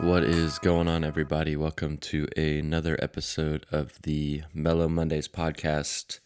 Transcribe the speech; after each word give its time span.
What 0.00 0.22
is 0.22 0.60
going 0.60 0.86
on, 0.86 1.02
everybody? 1.02 1.56
Welcome 1.56 1.96
to 1.98 2.28
another 2.36 2.96
episode 3.02 3.66
of 3.72 4.00
the 4.02 4.42
Mellow 4.54 4.88
Mondays 4.88 5.26
podcast. 5.26 6.20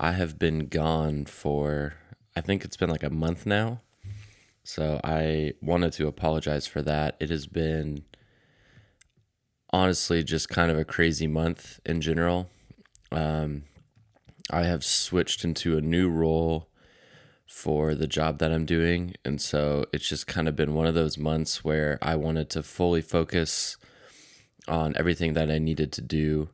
I 0.00 0.12
have 0.12 0.38
been 0.38 0.68
gone 0.68 1.26
for, 1.26 1.92
I 2.34 2.40
think 2.40 2.64
it's 2.64 2.78
been 2.78 2.88
like 2.88 3.02
a 3.02 3.10
month 3.10 3.44
now. 3.44 3.82
So 4.62 4.98
I 5.04 5.52
wanted 5.60 5.92
to 5.92 6.06
apologize 6.06 6.66
for 6.66 6.80
that. 6.80 7.18
It 7.20 7.28
has 7.28 7.46
been 7.46 8.06
honestly 9.68 10.24
just 10.24 10.48
kind 10.48 10.70
of 10.70 10.78
a 10.78 10.86
crazy 10.86 11.26
month 11.26 11.80
in 11.84 12.00
general. 12.00 12.48
Um, 13.12 13.64
I 14.50 14.62
have 14.62 14.84
switched 14.84 15.44
into 15.44 15.76
a 15.76 15.82
new 15.82 16.08
role 16.08 16.70
for 17.46 17.94
the 17.94 18.06
job 18.06 18.38
that 18.38 18.52
I'm 18.52 18.64
doing. 18.64 19.14
And 19.24 19.40
so 19.40 19.86
it's 19.92 20.08
just 20.08 20.26
kind 20.26 20.48
of 20.48 20.56
been 20.56 20.74
one 20.74 20.86
of 20.86 20.94
those 20.94 21.18
months 21.18 21.64
where 21.64 21.98
I 22.00 22.16
wanted 22.16 22.50
to 22.50 22.62
fully 22.62 23.02
focus 23.02 23.76
on 24.66 24.94
everything 24.96 25.34
that 25.34 25.50
I 25.50 25.58
needed 25.58 25.92
to 25.92 26.00
do. 26.00 26.48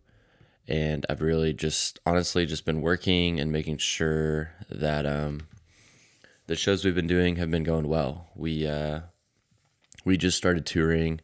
And 0.67 1.07
I've 1.09 1.23
really 1.23 1.53
just 1.53 1.99
honestly 2.05 2.47
just 2.47 2.65
been 2.65 2.81
working 2.81 3.41
and 3.41 3.51
making 3.51 3.79
sure 3.79 4.53
that 4.69 5.07
um, 5.07 5.49
the 6.47 6.57
shows 6.57 6.85
we've 6.85 6.95
been 6.95 7.07
doing 7.07 7.37
have 7.37 7.51
been 7.51 7.65
going 7.65 7.89
well. 7.89 8.29
We 8.35 8.67
uh, 8.67 9.01
we 10.05 10.17
just 10.17 10.37
started 10.37 10.67
touring 10.67 11.21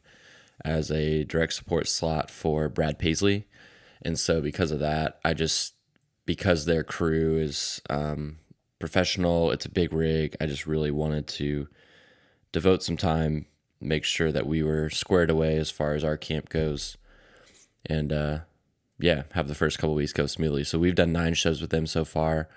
as 0.64 0.90
a 0.90 1.24
direct 1.24 1.52
support 1.52 1.86
slot 1.86 2.30
for 2.30 2.68
Brad 2.68 2.98
Paisley, 2.98 3.46
and 4.02 4.18
so 4.18 4.40
because 4.40 4.70
of 4.70 4.80
that, 4.80 5.20
I 5.24 5.34
just 5.34 5.74
because 6.24 6.64
their 6.64 6.82
crew 6.82 7.38
is 7.38 7.80
um, 7.88 8.38
professional, 8.78 9.50
it's 9.50 9.66
a 9.66 9.70
big 9.70 9.92
rig. 9.92 10.36
I 10.40 10.46
just 10.46 10.66
really 10.66 10.90
wanted 10.90 11.26
to 11.28 11.68
devote 12.52 12.82
some 12.82 12.96
time, 12.96 13.46
make 13.80 14.04
sure 14.04 14.32
that 14.32 14.46
we 14.46 14.62
were 14.62 14.90
squared 14.90 15.30
away 15.30 15.56
as 15.56 15.70
far 15.70 15.94
as 15.94 16.04
our 16.04 16.16
camp 16.16 16.48
goes, 16.48 16.96
and 17.84 18.12
uh, 18.12 18.38
yeah, 18.98 19.24
have 19.32 19.48
the 19.48 19.54
first 19.54 19.78
couple 19.78 19.94
weeks 19.94 20.12
go 20.12 20.26
smoothly. 20.26 20.64
So 20.64 20.78
we've 20.78 20.94
done 20.94 21.12
nine 21.12 21.34
shows 21.34 21.60
with 21.60 21.70
them 21.70 21.86
so 21.86 22.04
far. 22.04 22.48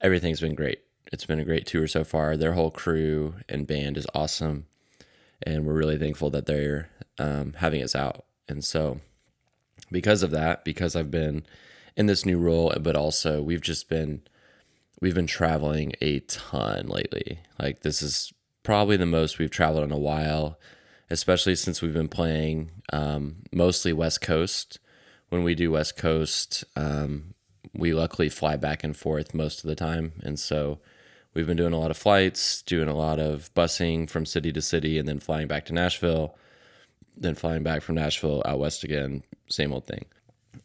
Everything's 0.00 0.40
been 0.40 0.54
great 0.54 0.80
it's 1.12 1.26
been 1.26 1.38
a 1.38 1.44
great 1.44 1.66
tour 1.66 1.86
so 1.86 2.04
far. 2.04 2.36
Their 2.36 2.54
whole 2.54 2.70
crew 2.70 3.34
and 3.48 3.66
band 3.66 3.98
is 3.98 4.06
awesome, 4.14 4.66
and 5.42 5.66
we're 5.66 5.74
really 5.74 5.98
thankful 5.98 6.30
that 6.30 6.46
they're 6.46 6.88
um, 7.18 7.54
having 7.58 7.82
us 7.82 7.94
out. 7.94 8.24
And 8.48 8.64
so, 8.64 9.00
because 9.90 10.22
of 10.22 10.30
that, 10.30 10.64
because 10.64 10.96
I've 10.96 11.10
been 11.10 11.44
in 11.96 12.06
this 12.06 12.24
new 12.24 12.38
role, 12.38 12.72
but 12.80 12.96
also 12.96 13.42
we've 13.42 13.60
just 13.60 13.88
been 13.88 14.22
we've 15.02 15.16
been 15.16 15.26
traveling 15.26 15.92
a 16.00 16.20
ton 16.20 16.86
lately. 16.86 17.40
Like 17.58 17.80
this 17.80 18.00
is 18.00 18.32
probably 18.62 18.96
the 18.96 19.04
most 19.04 19.38
we've 19.38 19.50
traveled 19.50 19.82
in 19.82 19.90
a 19.90 19.98
while, 19.98 20.58
especially 21.10 21.56
since 21.56 21.82
we've 21.82 21.92
been 21.92 22.08
playing 22.08 22.70
um, 22.92 23.38
mostly 23.52 23.92
West 23.92 24.22
Coast. 24.22 24.78
When 25.28 25.42
we 25.42 25.54
do 25.54 25.72
West 25.72 25.96
Coast, 25.96 26.64
um, 26.76 27.34
we 27.74 27.92
luckily 27.92 28.28
fly 28.28 28.56
back 28.56 28.84
and 28.84 28.96
forth 28.96 29.34
most 29.34 29.64
of 29.64 29.68
the 29.68 29.74
time, 29.74 30.12
and 30.22 30.38
so 30.38 30.78
we've 31.34 31.46
been 31.46 31.56
doing 31.56 31.72
a 31.72 31.78
lot 31.78 31.90
of 31.90 31.96
flights, 31.96 32.62
doing 32.62 32.88
a 32.88 32.94
lot 32.94 33.18
of 33.18 33.52
busing 33.54 34.08
from 34.08 34.24
city 34.24 34.52
to 34.52 34.62
city, 34.62 34.98
and 34.98 35.08
then 35.08 35.18
flying 35.18 35.48
back 35.48 35.64
to 35.66 35.72
Nashville, 35.72 36.36
then 37.16 37.34
flying 37.34 37.62
back 37.62 37.82
from 37.82 37.96
Nashville 37.96 38.42
out 38.44 38.58
west 38.60 38.84
again. 38.84 39.24
Same 39.48 39.72
old 39.72 39.86
thing. 39.86 40.04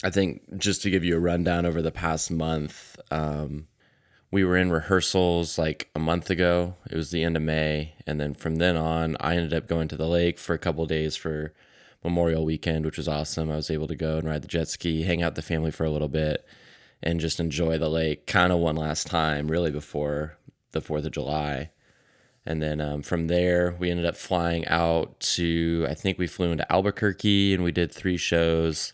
I 0.04 0.12
think 0.12 0.42
just 0.58 0.84
to 0.84 0.90
give 0.90 1.04
you 1.04 1.16
a 1.16 1.20
rundown 1.20 1.66
over 1.66 1.82
the 1.82 1.92
past 1.92 2.30
month, 2.30 3.00
um, 3.10 3.68
we 4.32 4.44
were 4.44 4.58
in 4.58 4.72
rehearsals 4.72 5.58
like 5.58 5.90
a 5.96 6.00
month 6.00 6.30
ago. 6.30 6.76
It 6.90 6.96
was 6.96 7.12
the 7.12 7.24
end 7.24 7.38
of 7.38 7.44
May, 7.44 7.94
and 8.06 8.20
then 8.20 8.34
from 8.34 8.58
then 8.58 8.76
on, 8.76 9.16
I 9.20 9.36
ended 9.36 9.54
up 9.54 9.68
going 9.68 9.88
to 9.90 9.98
the 9.98 10.08
lake 10.08 10.38
for 10.38 10.54
a 10.54 10.60
couple 10.60 10.86
days 10.86 11.16
for 11.16 11.54
Memorial 12.04 12.46
Weekend, 12.46 12.86
which 12.86 12.98
was 12.98 13.08
awesome. 13.08 13.50
I 13.50 13.56
was 13.56 13.72
able 13.72 13.88
to 13.88 13.96
go 13.96 14.18
and 14.18 14.28
ride 14.28 14.42
the 14.42 14.48
jet 14.48 14.68
ski, 14.68 15.04
hang 15.04 15.24
out 15.24 15.32
with 15.32 15.36
the 15.36 15.42
family 15.54 15.72
for 15.72 15.86
a 15.86 15.90
little 15.90 16.10
bit, 16.10 16.46
and 17.02 17.20
just 17.20 17.40
enjoy 17.40 17.78
the 17.78 17.90
lake 17.90 18.28
kind 18.28 18.52
of 18.52 18.60
one 18.60 18.76
last 18.76 19.08
time, 19.08 19.50
really 19.50 19.72
before 19.72 20.38
the 20.72 20.82
4th 20.82 21.06
of 21.06 21.12
July. 21.12 21.72
And 22.46 22.62
then 22.62 22.80
um, 22.80 23.02
from 23.02 23.28
there, 23.28 23.76
we 23.78 23.92
ended 23.92 24.06
up 24.06 24.16
flying 24.16 24.66
out 24.68 25.20
to, 25.20 25.86
I 25.90 25.94
think 25.94 26.18
we 26.18 26.28
flew 26.28 26.52
into 26.52 26.72
Albuquerque 26.72 27.54
and 27.54 27.64
we 27.64 27.74
did 27.74 27.92
three 27.92 28.16
shows. 28.16 28.94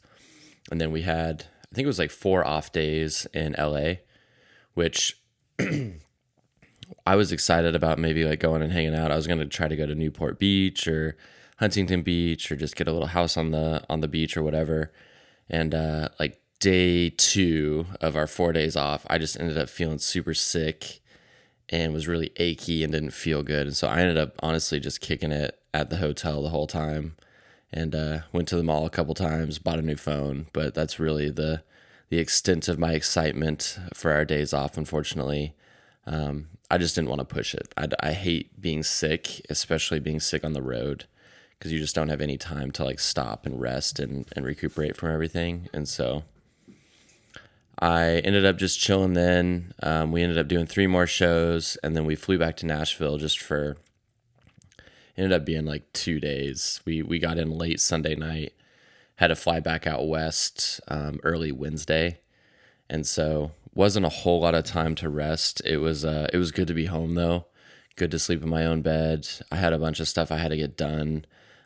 And 0.72 0.82
then 0.82 0.92
we 0.92 1.04
had, 1.04 1.46
I 1.72 1.76
think 1.76 1.86
it 1.86 1.88
was 1.88 2.00
like 2.00 2.10
four 2.10 2.46
off 2.46 2.72
days 2.72 3.28
in 3.32 3.56
LA, 3.60 3.96
which 4.74 5.20
I 7.06 7.16
was 7.16 7.32
excited 7.32 7.76
about 7.76 8.00
maybe 8.00 8.24
like 8.24 8.40
going 8.40 8.62
and 8.62 8.72
hanging 8.72 8.96
out. 8.96 9.12
I 9.12 9.16
was 9.16 9.28
going 9.28 9.40
to 9.40 9.46
try 9.46 9.68
to 9.68 9.76
go 9.76 9.86
to 9.86 9.96
Newport 9.96 10.40
Beach 10.40 10.88
or 10.88 11.18
Huntington 11.58 12.02
Beach 12.02 12.52
or 12.52 12.56
just 12.56 12.76
get 12.76 12.88
a 12.88 12.92
little 12.92 13.08
house 13.08 13.38
on 13.38 13.52
the 13.52 13.84
on 13.90 14.02
the 14.02 14.08
beach 14.08 14.38
or 14.38 14.44
whatever. 14.44 14.92
And 15.50 15.76
uh, 15.76 16.10
like 16.20 16.42
day 16.60 17.10
two 17.10 17.86
of 18.00 18.16
our 18.16 18.28
four 18.28 18.54
days 18.54 18.76
off, 18.76 19.06
I 19.10 19.18
just 19.18 19.40
ended 19.40 19.58
up 19.58 19.70
feeling 19.70 20.00
super 20.00 20.34
sick 20.34 21.02
and 21.70 21.94
was 21.94 22.08
really 22.08 22.32
achy 22.38 22.84
and 22.84 22.94
didn't 22.94 23.12
feel 23.12 23.44
good. 23.44 23.68
And 23.68 23.76
so 23.76 23.88
I 23.88 24.00
ended 24.00 24.18
up 24.18 24.36
honestly 24.40 24.80
just 24.80 25.02
kicking 25.02 25.32
it 25.32 25.60
at 25.74 25.90
the 25.90 25.98
hotel 25.98 26.42
the 26.42 26.50
whole 26.50 26.68
time 26.68 27.16
and 27.72 27.96
uh, 27.96 28.20
went 28.32 28.48
to 28.50 28.56
the 28.56 28.64
mall 28.64 28.86
a 28.86 28.92
couple 28.92 29.14
times, 29.16 29.60
bought 29.60 29.80
a 29.80 29.82
new 29.82 29.96
phone. 29.96 30.48
But 30.54 30.74
that's 30.74 31.00
really 31.00 31.30
the 31.30 31.64
the 32.14 32.20
extent 32.20 32.68
of 32.68 32.78
my 32.78 32.94
excitement 32.94 33.80
for 33.92 34.12
our 34.12 34.24
days 34.24 34.54
off. 34.54 34.78
Unfortunately, 34.78 35.56
um, 36.06 36.48
I 36.70 36.78
just 36.78 36.94
didn't 36.94 37.10
want 37.10 37.28
to 37.28 37.36
push 37.36 37.56
it. 37.56 37.74
I, 37.76 37.88
I 38.02 38.12
hate 38.14 38.62
being 38.62 38.84
sick, 38.84 39.42
especially 39.50 40.00
being 40.00 40.20
sick 40.20 40.44
on 40.44 40.54
the 40.54 40.62
road, 40.62 41.06
because 41.58 41.72
you 41.74 41.80
just 41.80 41.96
don't 41.96 42.10
have 42.10 42.22
any 42.22 42.38
time 42.38 42.70
to 42.74 42.84
like 42.84 43.00
stop 43.00 43.48
and 43.48 43.60
rest 43.60 43.98
and, 43.98 44.28
and 44.36 44.46
recuperate 44.46 44.96
from 44.96 45.10
everything. 45.10 45.70
And 45.74 45.90
so 45.90 46.24
I 47.80 48.20
ended 48.20 48.46
up 48.46 48.58
just 48.58 48.80
chilling 48.80 49.14
then. 49.14 49.74
Um, 49.82 50.12
we 50.12 50.22
ended 50.22 50.38
up 50.38 50.48
doing 50.48 50.68
three 50.68 50.86
more 50.86 51.08
shows, 51.08 51.80
and 51.82 51.96
then 51.96 52.06
we 52.06 52.14
flew 52.14 52.38
back 52.38 52.58
to 52.58 52.68
Nashville 52.68 53.18
just 53.18 53.40
for. 53.40 53.78
Ended 55.18 55.34
up 55.34 55.46
being 55.46 55.66
like 55.66 55.92
two 55.94 56.20
days. 56.20 56.80
We 56.86 57.02
we 57.02 57.18
got 57.18 57.40
in 57.40 57.58
late 57.58 57.80
Sunday 57.80 58.14
night, 58.14 58.54
had 59.16 59.28
to 59.28 59.36
fly 59.36 59.60
back 59.60 59.86
out 59.86 60.08
west 60.08 60.82
um, 60.88 61.20
early 61.24 61.52
Wednesday, 61.52 62.20
and 62.90 63.06
so 63.06 63.52
wasn't 63.74 64.06
a 64.06 64.10
whole 64.10 64.42
lot 64.42 64.56
of 64.56 64.64
time 64.64 64.96
to 64.96 65.10
rest. 65.10 65.62
It 65.66 65.78
was 65.78 66.06
uh, 66.06 66.28
it 66.34 66.38
was 66.38 66.52
good 66.52 66.68
to 66.68 66.74
be 66.74 66.86
home 66.86 67.16
though. 67.16 67.46
Good 67.96 68.12
to 68.12 68.20
sleep 68.20 68.42
in 68.42 68.50
my 68.50 68.66
own 68.66 68.82
bed. 68.82 69.28
I 69.52 69.58
had 69.58 69.74
a 69.74 69.80
bunch 69.80 70.00
of 70.00 70.08
stuff 70.08 70.32
I 70.32 70.38
had 70.38 70.50
to 70.50 70.58
get 70.58 70.78
done. 70.78 71.26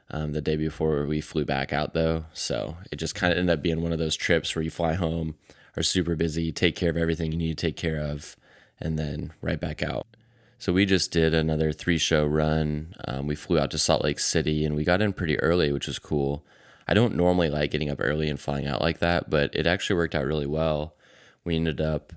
Um, 0.09 0.31
the 0.31 0.39
day 0.39 0.55
before 0.55 1.05
we 1.05 1.19
flew 1.19 1.43
back 1.43 1.73
out 1.73 1.93
though. 1.93 2.25
So 2.31 2.77
it 2.93 2.95
just 2.95 3.13
kind 3.13 3.33
of 3.33 3.39
ended 3.39 3.53
up 3.53 3.61
being 3.61 3.81
one 3.81 3.91
of 3.91 3.99
those 3.99 4.15
trips 4.15 4.55
where 4.55 4.63
you 4.63 4.69
fly 4.69 4.93
home, 4.93 5.35
are 5.75 5.83
super 5.83 6.15
busy, 6.15 6.51
take 6.53 6.77
care 6.77 6.89
of 6.89 6.95
everything 6.95 7.33
you 7.33 7.37
need 7.37 7.57
to 7.57 7.67
take 7.67 7.75
care 7.75 7.99
of, 7.99 8.37
and 8.79 8.97
then 8.97 9.33
right 9.41 9.59
back 9.59 9.83
out. 9.83 10.07
So 10.59 10.73
we 10.73 10.85
just 10.85 11.11
did 11.11 11.33
another 11.33 11.71
three 11.71 11.99
show 11.99 12.25
run. 12.25 12.95
Um, 13.05 13.27
we 13.27 13.35
flew 13.35 13.59
out 13.59 13.69
to 13.71 13.77
Salt 13.77 14.03
Lake 14.03 14.19
City 14.19 14.65
and 14.65 14.75
we 14.75 14.83
got 14.83 15.01
in 15.01 15.13
pretty 15.13 15.39
early, 15.39 15.71
which 15.71 15.87
was 15.87 15.99
cool. 15.99 16.43
I 16.87 16.93
don't 16.93 17.15
normally 17.15 17.49
like 17.49 17.71
getting 17.71 17.89
up 17.89 17.99
early 17.99 18.29
and 18.29 18.39
flying 18.39 18.65
out 18.65 18.81
like 18.81 18.99
that, 18.99 19.29
but 19.29 19.53
it 19.53 19.67
actually 19.67 19.97
worked 19.97 20.15
out 20.15 20.25
really 20.25 20.47
well. 20.47 20.95
We 21.43 21.55
ended 21.55 21.81
up 21.81 22.13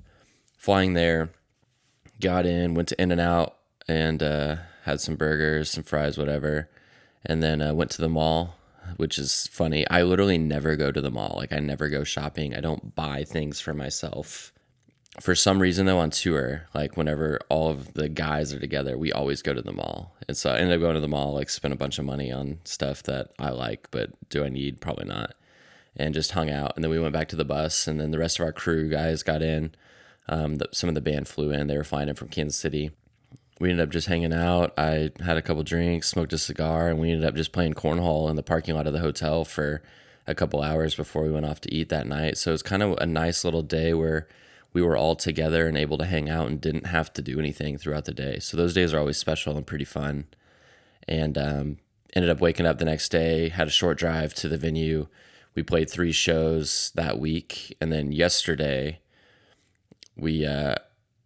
flying 0.56 0.94
there, 0.94 1.31
got 2.20 2.47
in, 2.47 2.75
went 2.75 2.88
to 2.88 3.00
In 3.00 3.12
and 3.12 3.20
Out, 3.20 3.56
and 3.88 4.22
uh, 4.22 4.56
had 4.84 5.00
some 5.00 5.16
burgers, 5.16 5.70
some 5.70 5.84
fries, 5.84 6.16
whatever, 6.16 6.70
and 7.25 7.42
then 7.42 7.60
uh, 7.60 7.75
went 7.75 7.91
to 7.92 8.03
the 8.03 8.08
mall 8.08 8.56
which 8.97 9.19
is 9.19 9.47
funny. 9.48 9.86
I 9.88 10.03
literally 10.03 10.38
never 10.38 10.76
go 10.76 10.92
to 10.92 11.00
the 11.00 11.10
mall. 11.10 11.34
Like 11.37 11.52
I 11.52 11.58
never 11.58 11.88
go 11.88 12.04
shopping. 12.04 12.54
I 12.54 12.60
don't 12.60 12.94
buy 12.94 13.25
things 13.25 13.60
for 13.60 13.75
myself. 13.75 14.52
For 15.19 15.35
some 15.35 15.61
reason 15.61 15.87
though 15.87 15.99
on 15.99 16.11
tour, 16.11 16.69
like 16.73 16.97
whenever 16.97 17.41
all 17.49 17.69
of 17.69 17.95
the 17.95 18.09
guys 18.09 18.53
are 18.53 18.61
together, 18.61 18.97
we 18.97 19.12
always 19.12 19.43
go 19.43 19.53
to 19.53 19.62
the 19.62 19.73
mall. 19.73 20.15
And 20.29 20.37
so 20.37 20.51
I 20.51 20.59
ended 20.59 20.77
up 20.77 20.81
going 20.81 20.95
to 20.95 21.01
the 21.01 21.09
mall, 21.09 21.35
like 21.35 21.51
spent 21.51 21.75
a 21.75 21.77
bunch 21.77 21.99
of 21.99 22.05
money 22.05 22.31
on 22.31 22.61
stuff 22.65 23.03
that 23.05 23.33
I 23.39 23.51
like, 23.51 23.89
but 23.91 24.11
do 24.29 24.45
I 24.45 24.49
need? 24.49 24.81
Probably 24.81 25.07
not. 25.07 25.35
And 25.97 26.15
just 26.15 26.33
hung 26.33 26.49
out. 26.49 26.73
And 26.77 26.85
then 26.85 26.91
we 26.91 27.01
went 27.01 27.12
back 27.12 27.29
to 27.29 27.37
the 27.37 27.45
bus 27.45 27.89
and 27.89 28.01
then 28.01 28.12
the 28.12 28.19
rest 28.19 28.39
of 28.39 28.45
our 28.47 28.53
crew 28.53 28.89
guys 28.89 29.23
got 29.23 29.43
in. 29.43 29.75
Um, 30.29 30.57
the, 30.57 30.69
some 30.73 30.89
of 30.89 30.95
the 30.95 31.01
band 31.01 31.27
flew 31.27 31.51
in. 31.51 31.67
They 31.67 31.77
were 31.77 31.83
flying 31.83 32.09
in 32.09 32.15
from 32.15 32.29
Kansas 32.29 32.59
City 32.59 32.93
we 33.61 33.71
ended 33.71 33.87
up 33.87 33.93
just 33.93 34.09
hanging 34.09 34.33
out. 34.33 34.73
I 34.79 35.11
had 35.21 35.37
a 35.37 35.43
couple 35.43 35.62
drinks, 35.62 36.09
smoked 36.09 36.33
a 36.33 36.39
cigar, 36.39 36.89
and 36.89 36.99
we 36.99 37.12
ended 37.12 37.29
up 37.29 37.35
just 37.35 37.53
playing 37.53 37.75
cornhole 37.75 38.31
in 38.31 38.37
the 38.37 38.43
parking 38.43 38.75
lot 38.75 38.87
of 38.87 38.95
the 38.95 39.01
hotel 39.01 39.45
for 39.45 39.83
a 40.27 40.35
couple 40.35 40.62
hours 40.62 40.95
before 40.95 41.23
we 41.23 41.31
went 41.31 41.45
off 41.45 41.61
to 41.61 41.73
eat 41.73 41.91
that 41.91 42.07
night. 42.07 42.39
So 42.39 42.55
it's 42.55 42.62
kind 42.62 42.83
of 42.83 42.97
a 42.99 43.07
nice 43.07 43.45
little 43.45 43.62
day 43.62 43.93
where 43.93 44.27
we 44.72 44.82
were 44.82 44.96
all 44.96 45.17
together 45.17 45.67
and 45.67 45.76
able 45.76 45.99
to 45.99 46.05
hang 46.05 46.28
out 46.28 46.49
and 46.49 46.61
didn't 46.61 46.87
have 46.87 47.12
to 47.14 47.22
do 47.22 47.38
anything 47.38 47.76
throughout 47.76 48.05
the 48.05 48.14
day. 48.14 48.38
So 48.38 48.56
those 48.56 48.75
days 48.75 48.94
are 48.94 48.99
always 48.99 49.17
special 49.17 49.56
and 49.56 49.67
pretty 49.67 49.84
fun. 49.84 50.26
And 51.08 51.37
um, 51.37 51.78
ended 52.14 52.31
up 52.31 52.40
waking 52.40 52.67
up 52.67 52.78
the 52.78 52.84
next 52.84 53.08
day, 53.11 53.49
had 53.49 53.69
a 53.69 53.72
short 53.72 53.99
drive 53.99 54.34
to 54.34 54.49
the 54.49 54.58
venue. 54.58 55.08
We 55.55 55.62
played 55.62 55.90
three 55.90 56.12
shows 56.12 56.93
that 56.94 57.19
week, 57.19 57.76
and 57.81 57.93
then 57.93 58.12
yesterday 58.12 59.00
we 60.17 60.46
uh, 60.46 60.76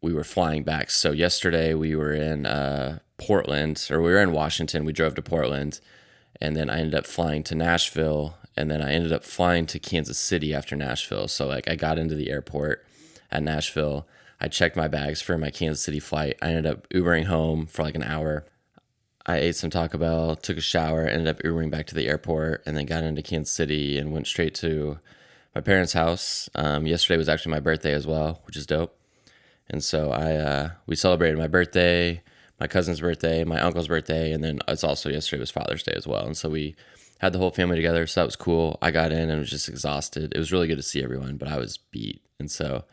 we 0.00 0.14
were 0.14 0.24
flying 0.24 0.62
back. 0.62 0.90
So 0.90 1.12
yesterday 1.12 1.74
we 1.74 1.94
were 1.94 2.12
in 2.12 2.46
uh, 2.46 3.00
Portland, 3.18 3.86
or 3.90 4.00
we 4.00 4.10
were 4.10 4.22
in 4.22 4.32
Washington. 4.32 4.86
We 4.86 4.94
drove 4.94 5.14
to 5.16 5.22
Portland, 5.22 5.80
and 6.40 6.56
then 6.56 6.70
I 6.70 6.78
ended 6.78 6.94
up 6.94 7.06
flying 7.06 7.42
to 7.44 7.54
Nashville, 7.54 8.36
and 8.56 8.70
then 8.70 8.80
I 8.80 8.92
ended 8.92 9.12
up 9.12 9.24
flying 9.24 9.66
to 9.66 9.78
Kansas 9.78 10.18
City 10.18 10.54
after 10.54 10.74
Nashville. 10.74 11.28
So 11.28 11.46
like 11.46 11.68
I 11.68 11.76
got 11.76 11.98
into 11.98 12.14
the 12.14 12.30
airport 12.30 12.86
at 13.34 13.42
Nashville. 13.42 14.06
I 14.40 14.48
checked 14.48 14.76
my 14.76 14.88
bags 14.88 15.20
for 15.20 15.36
my 15.36 15.50
Kansas 15.50 15.82
City 15.82 16.00
flight. 16.00 16.38
I 16.40 16.48
ended 16.48 16.66
up 16.66 16.88
Ubering 16.90 17.24
home 17.24 17.66
for 17.66 17.82
like 17.82 17.94
an 17.94 18.02
hour. 18.02 18.46
I 19.26 19.38
ate 19.38 19.56
some 19.56 19.70
Taco 19.70 19.98
Bell, 19.98 20.36
took 20.36 20.58
a 20.58 20.62
shower, 20.62 21.06
ended 21.06 21.28
up 21.28 21.42
Ubering 21.42 21.70
back 21.70 21.86
to 21.86 21.94
the 21.94 22.08
airport, 22.08 22.62
and 22.66 22.76
then 22.76 22.86
got 22.86 23.04
into 23.04 23.22
Kansas 23.22 23.54
City 23.54 23.98
and 23.98 24.12
went 24.12 24.26
straight 24.26 24.54
to 24.56 24.98
my 25.54 25.60
parents' 25.60 25.94
house. 25.94 26.50
Um, 26.54 26.86
yesterday 26.86 27.16
was 27.16 27.28
actually 27.28 27.52
my 27.52 27.60
birthday 27.60 27.92
as 27.94 28.06
well, 28.06 28.42
which 28.44 28.56
is 28.56 28.66
dope. 28.66 28.98
And 29.68 29.82
so 29.82 30.10
I 30.10 30.34
uh, 30.36 30.70
we 30.86 30.94
celebrated 30.94 31.38
my 31.38 31.48
birthday, 31.48 32.22
my 32.60 32.66
cousin's 32.66 33.00
birthday, 33.00 33.44
my 33.44 33.60
uncle's 33.60 33.88
birthday, 33.88 34.32
and 34.32 34.44
then 34.44 34.60
it's 34.68 34.84
also 34.84 35.08
yesterday 35.08 35.40
was 35.40 35.50
Father's 35.50 35.82
Day 35.82 35.94
as 35.96 36.06
well. 36.06 36.26
And 36.26 36.36
so 36.36 36.50
we 36.50 36.76
had 37.18 37.32
the 37.32 37.38
whole 37.38 37.50
family 37.50 37.76
together, 37.76 38.06
so 38.06 38.20
that 38.20 38.26
was 38.26 38.36
cool. 38.36 38.78
I 38.82 38.90
got 38.90 39.10
in 39.10 39.30
and 39.30 39.40
was 39.40 39.48
just 39.48 39.70
exhausted. 39.70 40.34
It 40.34 40.38
was 40.38 40.52
really 40.52 40.66
good 40.66 40.76
to 40.76 40.82
see 40.82 41.02
everyone, 41.02 41.38
but 41.38 41.48
I 41.48 41.56
was 41.56 41.78
beat, 41.78 42.20
and 42.38 42.50
so 42.50 42.84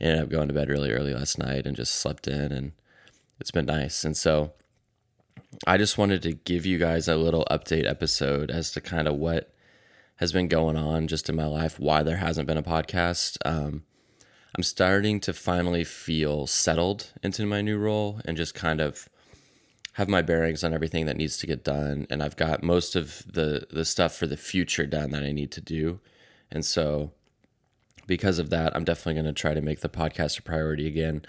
ended 0.00 0.22
up 0.22 0.28
going 0.28 0.48
to 0.48 0.54
bed 0.54 0.68
really 0.68 0.90
early 0.90 1.14
last 1.14 1.38
night 1.38 1.66
and 1.66 1.76
just 1.76 1.96
slept 1.96 2.28
in, 2.28 2.52
and 2.52 2.72
it's 3.40 3.50
been 3.50 3.66
nice. 3.66 4.04
And 4.04 4.16
so 4.16 4.52
I 5.66 5.76
just 5.76 5.98
wanted 5.98 6.22
to 6.22 6.32
give 6.32 6.66
you 6.66 6.78
guys 6.78 7.08
a 7.08 7.16
little 7.16 7.46
update 7.50 7.88
episode 7.88 8.50
as 8.50 8.70
to 8.72 8.80
kind 8.80 9.08
of 9.08 9.14
what 9.14 9.52
has 10.16 10.32
been 10.32 10.48
going 10.48 10.76
on 10.76 11.08
just 11.08 11.28
in 11.28 11.36
my 11.36 11.46
life, 11.46 11.78
why 11.78 12.02
there 12.02 12.18
hasn't 12.18 12.46
been 12.46 12.56
a 12.56 12.62
podcast. 12.62 13.36
Um, 13.44 13.84
I'm 14.56 14.62
starting 14.62 15.20
to 15.20 15.32
finally 15.32 15.84
feel 15.84 16.46
settled 16.46 17.12
into 17.22 17.44
my 17.46 17.60
new 17.60 17.78
role 17.78 18.20
and 18.24 18.36
just 18.36 18.54
kind 18.54 18.80
of 18.80 19.08
have 19.94 20.08
my 20.08 20.22
bearings 20.22 20.62
on 20.62 20.72
everything 20.72 21.06
that 21.06 21.16
needs 21.16 21.36
to 21.38 21.46
get 21.46 21.64
done. 21.64 22.06
And 22.10 22.22
I've 22.22 22.36
got 22.36 22.62
most 22.62 22.94
of 22.94 23.24
the 23.30 23.66
the 23.70 23.84
stuff 23.84 24.14
for 24.14 24.26
the 24.26 24.36
future 24.36 24.86
done 24.86 25.10
that 25.10 25.24
I 25.24 25.32
need 25.32 25.50
to 25.52 25.60
do. 25.60 26.00
And 26.50 26.64
so 26.64 27.12
because 28.06 28.38
of 28.38 28.50
that, 28.50 28.74
I'm 28.76 28.84
definitely 28.84 29.14
going 29.14 29.34
to 29.34 29.40
try 29.40 29.54
to 29.54 29.60
make 29.60 29.80
the 29.80 29.88
podcast 29.88 30.38
a 30.38 30.42
priority 30.42 30.86
again. 30.86 31.24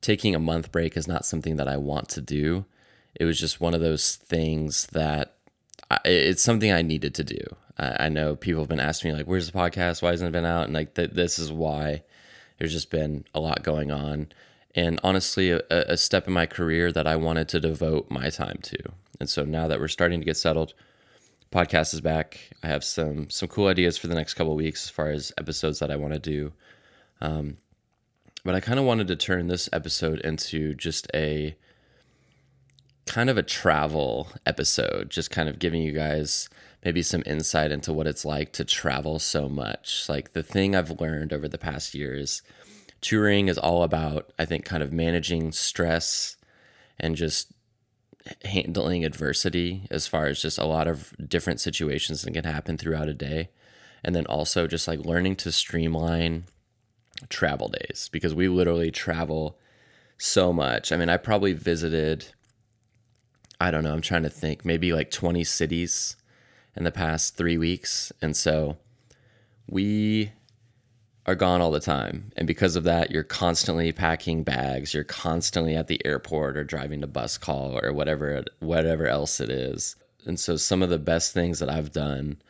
Taking 0.00 0.34
a 0.34 0.40
month 0.40 0.72
break 0.72 0.96
is 0.96 1.08
not 1.08 1.24
something 1.24 1.56
that 1.56 1.68
I 1.68 1.76
want 1.76 2.08
to 2.10 2.20
do 2.20 2.64
it 3.18 3.24
was 3.24 3.40
just 3.40 3.60
one 3.60 3.74
of 3.74 3.80
those 3.80 4.16
things 4.16 4.86
that 4.88 5.34
I, 5.90 5.98
it's 6.04 6.42
something 6.42 6.70
I 6.70 6.82
needed 6.82 7.14
to 7.16 7.24
do. 7.24 7.40
I, 7.78 8.06
I, 8.06 8.08
know 8.08 8.36
people 8.36 8.62
have 8.62 8.68
been 8.68 8.80
asking 8.80 9.10
me 9.10 9.16
like, 9.18 9.26
"Where's 9.26 9.50
the 9.50 9.58
podcast? 9.58 10.02
Why 10.02 10.10
hasn't 10.10 10.28
it 10.28 10.32
been 10.32 10.44
out?" 10.44 10.64
And 10.64 10.74
like, 10.74 10.94
th- 10.94 11.10
this 11.10 11.38
is 11.38 11.52
why. 11.52 12.02
There's 12.58 12.72
just 12.72 12.90
been 12.90 13.24
a 13.34 13.40
lot 13.40 13.62
going 13.62 13.90
on, 13.90 14.28
and 14.74 15.00
honestly, 15.02 15.50
a, 15.50 15.62
a 15.70 15.96
step 15.96 16.26
in 16.26 16.34
my 16.34 16.44
career 16.44 16.92
that 16.92 17.06
I 17.06 17.16
wanted 17.16 17.48
to 17.48 17.60
devote 17.60 18.10
my 18.10 18.28
time 18.28 18.58
to. 18.62 18.76
And 19.18 19.30
so 19.30 19.44
now 19.44 19.66
that 19.66 19.80
we're 19.80 19.88
starting 19.88 20.20
to 20.20 20.26
get 20.26 20.36
settled, 20.36 20.74
podcast 21.52 21.92
is 21.94 22.00
back. 22.00 22.50
I 22.62 22.68
have 22.68 22.84
some 22.84 23.28
some 23.30 23.48
cool 23.48 23.66
ideas 23.66 23.98
for 23.98 24.06
the 24.06 24.14
next 24.14 24.34
couple 24.34 24.54
weeks 24.54 24.84
as 24.84 24.90
far 24.90 25.10
as 25.10 25.32
episodes 25.36 25.78
that 25.80 25.90
I 25.90 25.96
want 25.96 26.12
to 26.12 26.18
do. 26.18 26.52
Um, 27.20 27.58
but 28.44 28.54
I 28.54 28.60
kind 28.60 28.78
of 28.78 28.84
wanted 28.84 29.08
to 29.08 29.16
turn 29.16 29.48
this 29.48 29.68
episode 29.72 30.20
into 30.20 30.74
just 30.74 31.08
a 31.12 31.56
kind 33.06 33.28
of 33.28 33.36
a 33.36 33.42
travel 33.42 34.28
episode, 34.46 35.10
just 35.10 35.30
kind 35.30 35.48
of 35.48 35.58
giving 35.58 35.82
you 35.82 35.92
guys 35.92 36.48
maybe 36.84 37.02
some 37.02 37.22
insight 37.26 37.72
into 37.72 37.92
what 37.92 38.06
it's 38.06 38.24
like 38.24 38.52
to 38.52 38.64
travel 38.64 39.18
so 39.18 39.48
much. 39.48 40.06
Like 40.08 40.32
the 40.32 40.42
thing 40.42 40.74
I've 40.74 41.00
learned 41.00 41.32
over 41.32 41.48
the 41.48 41.58
past 41.58 41.94
years, 41.94 42.40
touring 43.00 43.48
is 43.48 43.58
all 43.58 43.82
about, 43.82 44.32
I 44.38 44.44
think, 44.44 44.64
kind 44.64 44.82
of 44.82 44.92
managing 44.92 45.52
stress 45.52 46.36
and 46.98 47.16
just 47.16 47.52
handling 48.44 49.04
adversity 49.04 49.86
as 49.90 50.06
far 50.06 50.26
as 50.26 50.42
just 50.42 50.58
a 50.58 50.66
lot 50.66 50.86
of 50.86 51.14
different 51.26 51.60
situations 51.60 52.22
that 52.22 52.32
can 52.32 52.44
happen 52.44 52.76
throughout 52.76 53.08
a 53.08 53.14
day. 53.14 53.50
And 54.02 54.14
then 54.14 54.26
also 54.26 54.66
just 54.66 54.88
like 54.88 55.04
learning 55.04 55.36
to 55.36 55.52
streamline 55.52 56.44
travel 57.28 57.68
days 57.68 58.08
because 58.12 58.34
we 58.34 58.48
literally 58.48 58.90
travel 58.90 59.58
so 60.16 60.52
much. 60.52 60.90
I 60.92 60.96
mean, 60.96 61.08
I 61.08 61.16
probably 61.16 61.52
visited 61.52 62.26
I 63.60 63.70
don't 63.70 63.84
know, 63.84 63.92
I'm 63.92 64.00
trying 64.00 64.22
to 64.22 64.30
think, 64.30 64.64
maybe 64.64 64.94
like 64.94 65.10
20 65.10 65.44
cities 65.44 66.16
in 66.74 66.84
the 66.84 66.90
past 66.90 67.36
three 67.36 67.58
weeks. 67.58 68.10
And 68.22 68.34
so 68.34 68.78
we 69.68 70.32
are 71.26 71.34
gone 71.34 71.60
all 71.60 71.70
the 71.70 71.80
time. 71.80 72.32
And 72.36 72.46
because 72.46 72.76
of 72.76 72.84
that, 72.84 73.10
you're 73.10 73.22
constantly 73.22 73.92
packing 73.92 74.42
bags, 74.42 74.94
you're 74.94 75.04
constantly 75.04 75.76
at 75.76 75.86
the 75.86 76.04
airport 76.04 76.56
or 76.56 76.64
driving 76.64 77.00
to 77.02 77.06
bus 77.06 77.38
call 77.38 77.78
or 77.82 77.92
whatever 77.92 78.44
whatever 78.60 79.06
else 79.06 79.40
it 79.40 79.50
is. 79.50 79.96
And 80.26 80.38
so 80.38 80.56
some 80.56 80.82
of 80.82 80.90
the 80.90 80.98
best 80.98 81.32
things 81.32 81.58
that 81.58 81.70
I've 81.70 81.92
done 81.92 82.40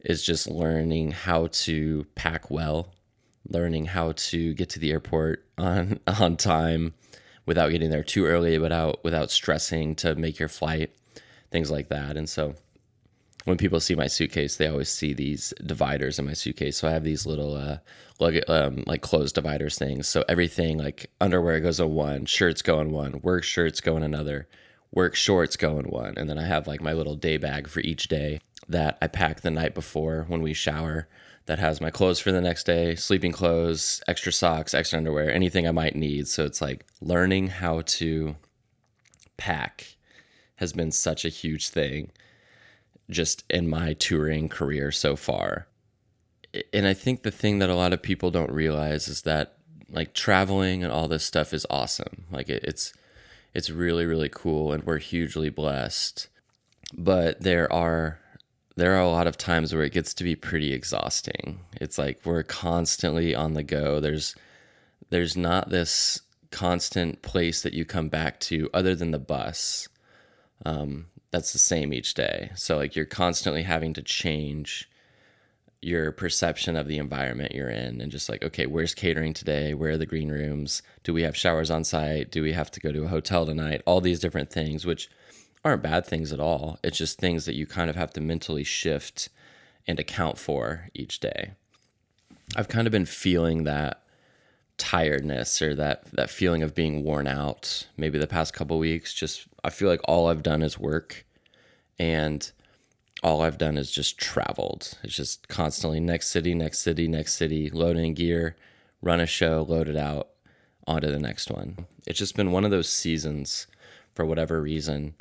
is 0.00 0.22
just 0.22 0.48
learning 0.48 1.12
how 1.12 1.48
to 1.52 2.06
pack 2.14 2.50
well, 2.50 2.92
learning 3.48 3.86
how 3.86 4.12
to 4.12 4.54
get 4.54 4.68
to 4.70 4.78
the 4.78 4.90
airport 4.90 5.44
on 5.58 6.00
on 6.06 6.36
time, 6.36 6.94
without 7.46 7.70
getting 7.70 7.90
there 7.90 8.04
too 8.04 8.26
early, 8.26 8.58
without 8.58 9.02
without 9.04 9.30
stressing 9.30 9.94
to 9.96 10.14
make 10.14 10.38
your 10.38 10.48
flight, 10.48 10.94
things 11.50 11.70
like 11.70 11.88
that. 11.88 12.16
And 12.16 12.28
so 12.28 12.54
when 13.44 13.56
people 13.56 13.80
see 13.80 13.94
my 13.94 14.06
suitcase, 14.06 14.56
they 14.56 14.68
always 14.68 14.88
see 14.88 15.12
these 15.12 15.52
dividers 15.64 16.18
in 16.18 16.26
my 16.26 16.32
suitcase. 16.32 16.78
So 16.78 16.88
I 16.88 16.92
have 16.92 17.04
these 17.04 17.26
little 17.26 17.54
uh, 17.54 17.78
lug- 18.18 18.48
um, 18.48 18.84
like 18.86 19.02
closed 19.02 19.34
dividers 19.34 19.78
things. 19.78 20.06
So 20.06 20.24
everything 20.28 20.78
like 20.78 21.10
underwear 21.20 21.60
goes 21.60 21.80
in 21.80 21.90
one, 21.90 22.26
shirts 22.26 22.62
go 22.62 22.80
in 22.80 22.90
one, 22.92 23.20
work 23.22 23.44
shirts 23.44 23.80
go 23.80 23.96
in 23.96 24.02
another, 24.02 24.48
work 24.92 25.14
shorts 25.14 25.56
go 25.56 25.78
in 25.78 25.86
one, 25.86 26.14
and 26.16 26.28
then 26.28 26.38
I 26.38 26.44
have 26.44 26.66
like 26.66 26.80
my 26.80 26.92
little 26.92 27.16
day 27.16 27.36
bag 27.36 27.68
for 27.68 27.80
each 27.80 28.08
day 28.08 28.40
that 28.68 28.96
I 29.02 29.08
pack 29.08 29.40
the 29.40 29.50
night 29.50 29.74
before 29.74 30.24
when 30.28 30.42
we 30.42 30.54
shower 30.54 31.08
that 31.46 31.58
has 31.58 31.80
my 31.80 31.90
clothes 31.90 32.20
for 32.20 32.30
the 32.30 32.40
next 32.40 32.64
day, 32.64 32.94
sleeping 32.94 33.32
clothes, 33.32 34.00
extra 34.06 34.30
socks, 34.30 34.74
extra 34.74 34.98
underwear, 34.98 35.32
anything 35.32 35.66
I 35.66 35.72
might 35.72 35.96
need. 35.96 36.28
So 36.28 36.44
it's 36.44 36.60
like 36.60 36.86
learning 37.00 37.48
how 37.48 37.82
to 37.84 38.36
pack 39.36 39.96
has 40.56 40.72
been 40.72 40.92
such 40.92 41.24
a 41.24 41.28
huge 41.28 41.70
thing 41.70 42.12
just 43.10 43.44
in 43.50 43.68
my 43.68 43.94
touring 43.94 44.48
career 44.48 44.90
so 44.90 45.16
far. 45.16 45.66
And 46.72 46.86
I 46.86 46.94
think 46.94 47.22
the 47.22 47.30
thing 47.30 47.58
that 47.58 47.70
a 47.70 47.74
lot 47.74 47.92
of 47.92 48.02
people 48.02 48.30
don't 48.30 48.50
realize 48.50 49.08
is 49.08 49.22
that 49.22 49.56
like 49.90 50.14
traveling 50.14 50.82
and 50.82 50.92
all 50.92 51.08
this 51.08 51.24
stuff 51.24 51.52
is 51.52 51.66
awesome. 51.70 52.24
Like 52.30 52.48
it, 52.48 52.64
it's 52.64 52.92
it's 53.54 53.70
really 53.70 54.06
really 54.06 54.30
cool 54.30 54.72
and 54.72 54.84
we're 54.84 54.98
hugely 54.98 55.50
blessed. 55.50 56.28
But 56.94 57.40
there 57.40 57.72
are 57.72 58.20
there 58.76 58.94
are 58.94 59.00
a 59.00 59.08
lot 59.08 59.26
of 59.26 59.36
times 59.36 59.74
where 59.74 59.84
it 59.84 59.92
gets 59.92 60.14
to 60.14 60.24
be 60.24 60.34
pretty 60.34 60.72
exhausting. 60.72 61.60
It's 61.80 61.98
like 61.98 62.20
we're 62.24 62.42
constantly 62.42 63.34
on 63.34 63.54
the 63.54 63.62
go. 63.62 64.00
There's 64.00 64.34
there's 65.10 65.36
not 65.36 65.68
this 65.68 66.22
constant 66.50 67.22
place 67.22 67.62
that 67.62 67.74
you 67.74 67.84
come 67.84 68.08
back 68.08 68.40
to 68.40 68.70
other 68.72 68.94
than 68.94 69.10
the 69.10 69.18
bus. 69.18 69.88
Um, 70.64 71.06
that's 71.32 71.52
the 71.52 71.58
same 71.58 71.92
each 71.92 72.14
day. 72.14 72.52
So 72.54 72.76
like 72.76 72.94
you're 72.94 73.04
constantly 73.04 73.64
having 73.64 73.92
to 73.94 74.02
change 74.02 74.88
your 75.80 76.12
perception 76.12 76.76
of 76.76 76.86
the 76.86 76.98
environment 76.98 77.56
you're 77.56 77.68
in 77.68 78.00
and 78.00 78.12
just 78.12 78.28
like 78.28 78.44
okay 78.44 78.66
where's 78.66 78.94
catering 78.94 79.34
today 79.34 79.74
where 79.74 79.90
are 79.90 79.98
the 79.98 80.06
green 80.06 80.30
rooms 80.30 80.80
do 81.02 81.12
we 81.12 81.22
have 81.22 81.36
showers 81.36 81.72
on 81.72 81.82
site 81.82 82.30
do 82.30 82.40
we 82.40 82.52
have 82.52 82.70
to 82.70 82.78
go 82.78 82.92
to 82.92 83.02
a 83.02 83.08
hotel 83.08 83.44
tonight 83.44 83.82
all 83.84 84.00
these 84.00 84.20
different 84.20 84.48
things 84.48 84.86
which 84.86 85.10
aren't 85.64 85.82
bad 85.82 86.06
things 86.06 86.32
at 86.32 86.40
all. 86.40 86.78
It's 86.82 86.98
just 86.98 87.18
things 87.18 87.44
that 87.44 87.54
you 87.54 87.66
kind 87.66 87.88
of 87.88 87.96
have 87.96 88.12
to 88.14 88.20
mentally 88.20 88.64
shift 88.64 89.28
and 89.86 89.98
account 89.98 90.38
for 90.38 90.88
each 90.94 91.20
day. 91.20 91.52
I've 92.56 92.68
kind 92.68 92.86
of 92.86 92.92
been 92.92 93.06
feeling 93.06 93.64
that 93.64 94.01
tiredness 94.82 95.62
or 95.62 95.74
that 95.76 96.04
that 96.12 96.28
feeling 96.28 96.60
of 96.62 96.74
being 96.74 97.04
worn 97.04 97.28
out 97.28 97.86
maybe 97.96 98.18
the 98.18 98.26
past 98.26 98.52
couple 98.52 98.76
weeks 98.78 99.14
just 99.14 99.46
I 99.62 99.70
feel 99.70 99.88
like 99.88 100.00
all 100.04 100.28
I've 100.28 100.42
done 100.42 100.60
is 100.60 100.76
work 100.76 101.24
and 101.98 102.50
all 103.22 103.42
I've 103.42 103.58
done 103.58 103.78
is 103.78 103.90
just 103.92 104.18
traveled. 104.18 104.98
It's 105.04 105.14
just 105.14 105.46
constantly 105.46 106.00
next 106.00 106.28
city, 106.28 106.54
next 106.54 106.80
city, 106.80 107.06
next 107.06 107.34
city, 107.34 107.70
loading 107.70 108.14
gear, 108.14 108.56
run 109.00 109.20
a 109.20 109.26
show, 109.26 109.64
load 109.68 109.88
it 109.88 109.96
out, 109.96 110.30
onto 110.88 111.08
the 111.08 111.20
next 111.20 111.50
one. 111.50 111.86
It's 112.06 112.18
just 112.18 112.34
been 112.34 112.50
one 112.50 112.64
of 112.64 112.72
those 112.72 112.88
seasons 112.88 113.68
for 114.14 114.26
whatever 114.26 114.60
reason 114.60 115.14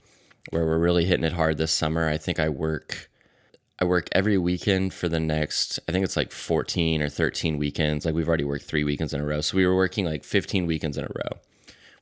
where 0.49 0.65
we're 0.65 0.79
really 0.79 1.05
hitting 1.05 1.23
it 1.23 1.33
hard 1.33 1.57
this 1.57 1.71
summer. 1.71 2.09
I 2.09 2.17
think 2.17 2.39
I 2.39 2.49
work 2.49 3.10
I 3.81 3.85
work 3.85 4.09
every 4.11 4.37
weekend 4.37 4.93
for 4.93 5.09
the 5.09 5.19
next 5.19 5.79
I 5.89 5.91
think 5.91 6.05
it's 6.05 6.15
like 6.15 6.31
14 6.31 7.01
or 7.01 7.09
13 7.09 7.57
weekends. 7.57 8.05
Like 8.05 8.13
we've 8.13 8.27
already 8.27 8.43
worked 8.43 8.65
3 8.65 8.83
weekends 8.83 9.11
in 9.13 9.19
a 9.19 9.25
row. 9.25 9.41
So 9.41 9.57
we 9.57 9.65
were 9.65 9.75
working 9.75 10.05
like 10.05 10.23
15 10.23 10.67
weekends 10.67 10.99
in 10.99 11.05
a 11.05 11.11
row, 11.15 11.39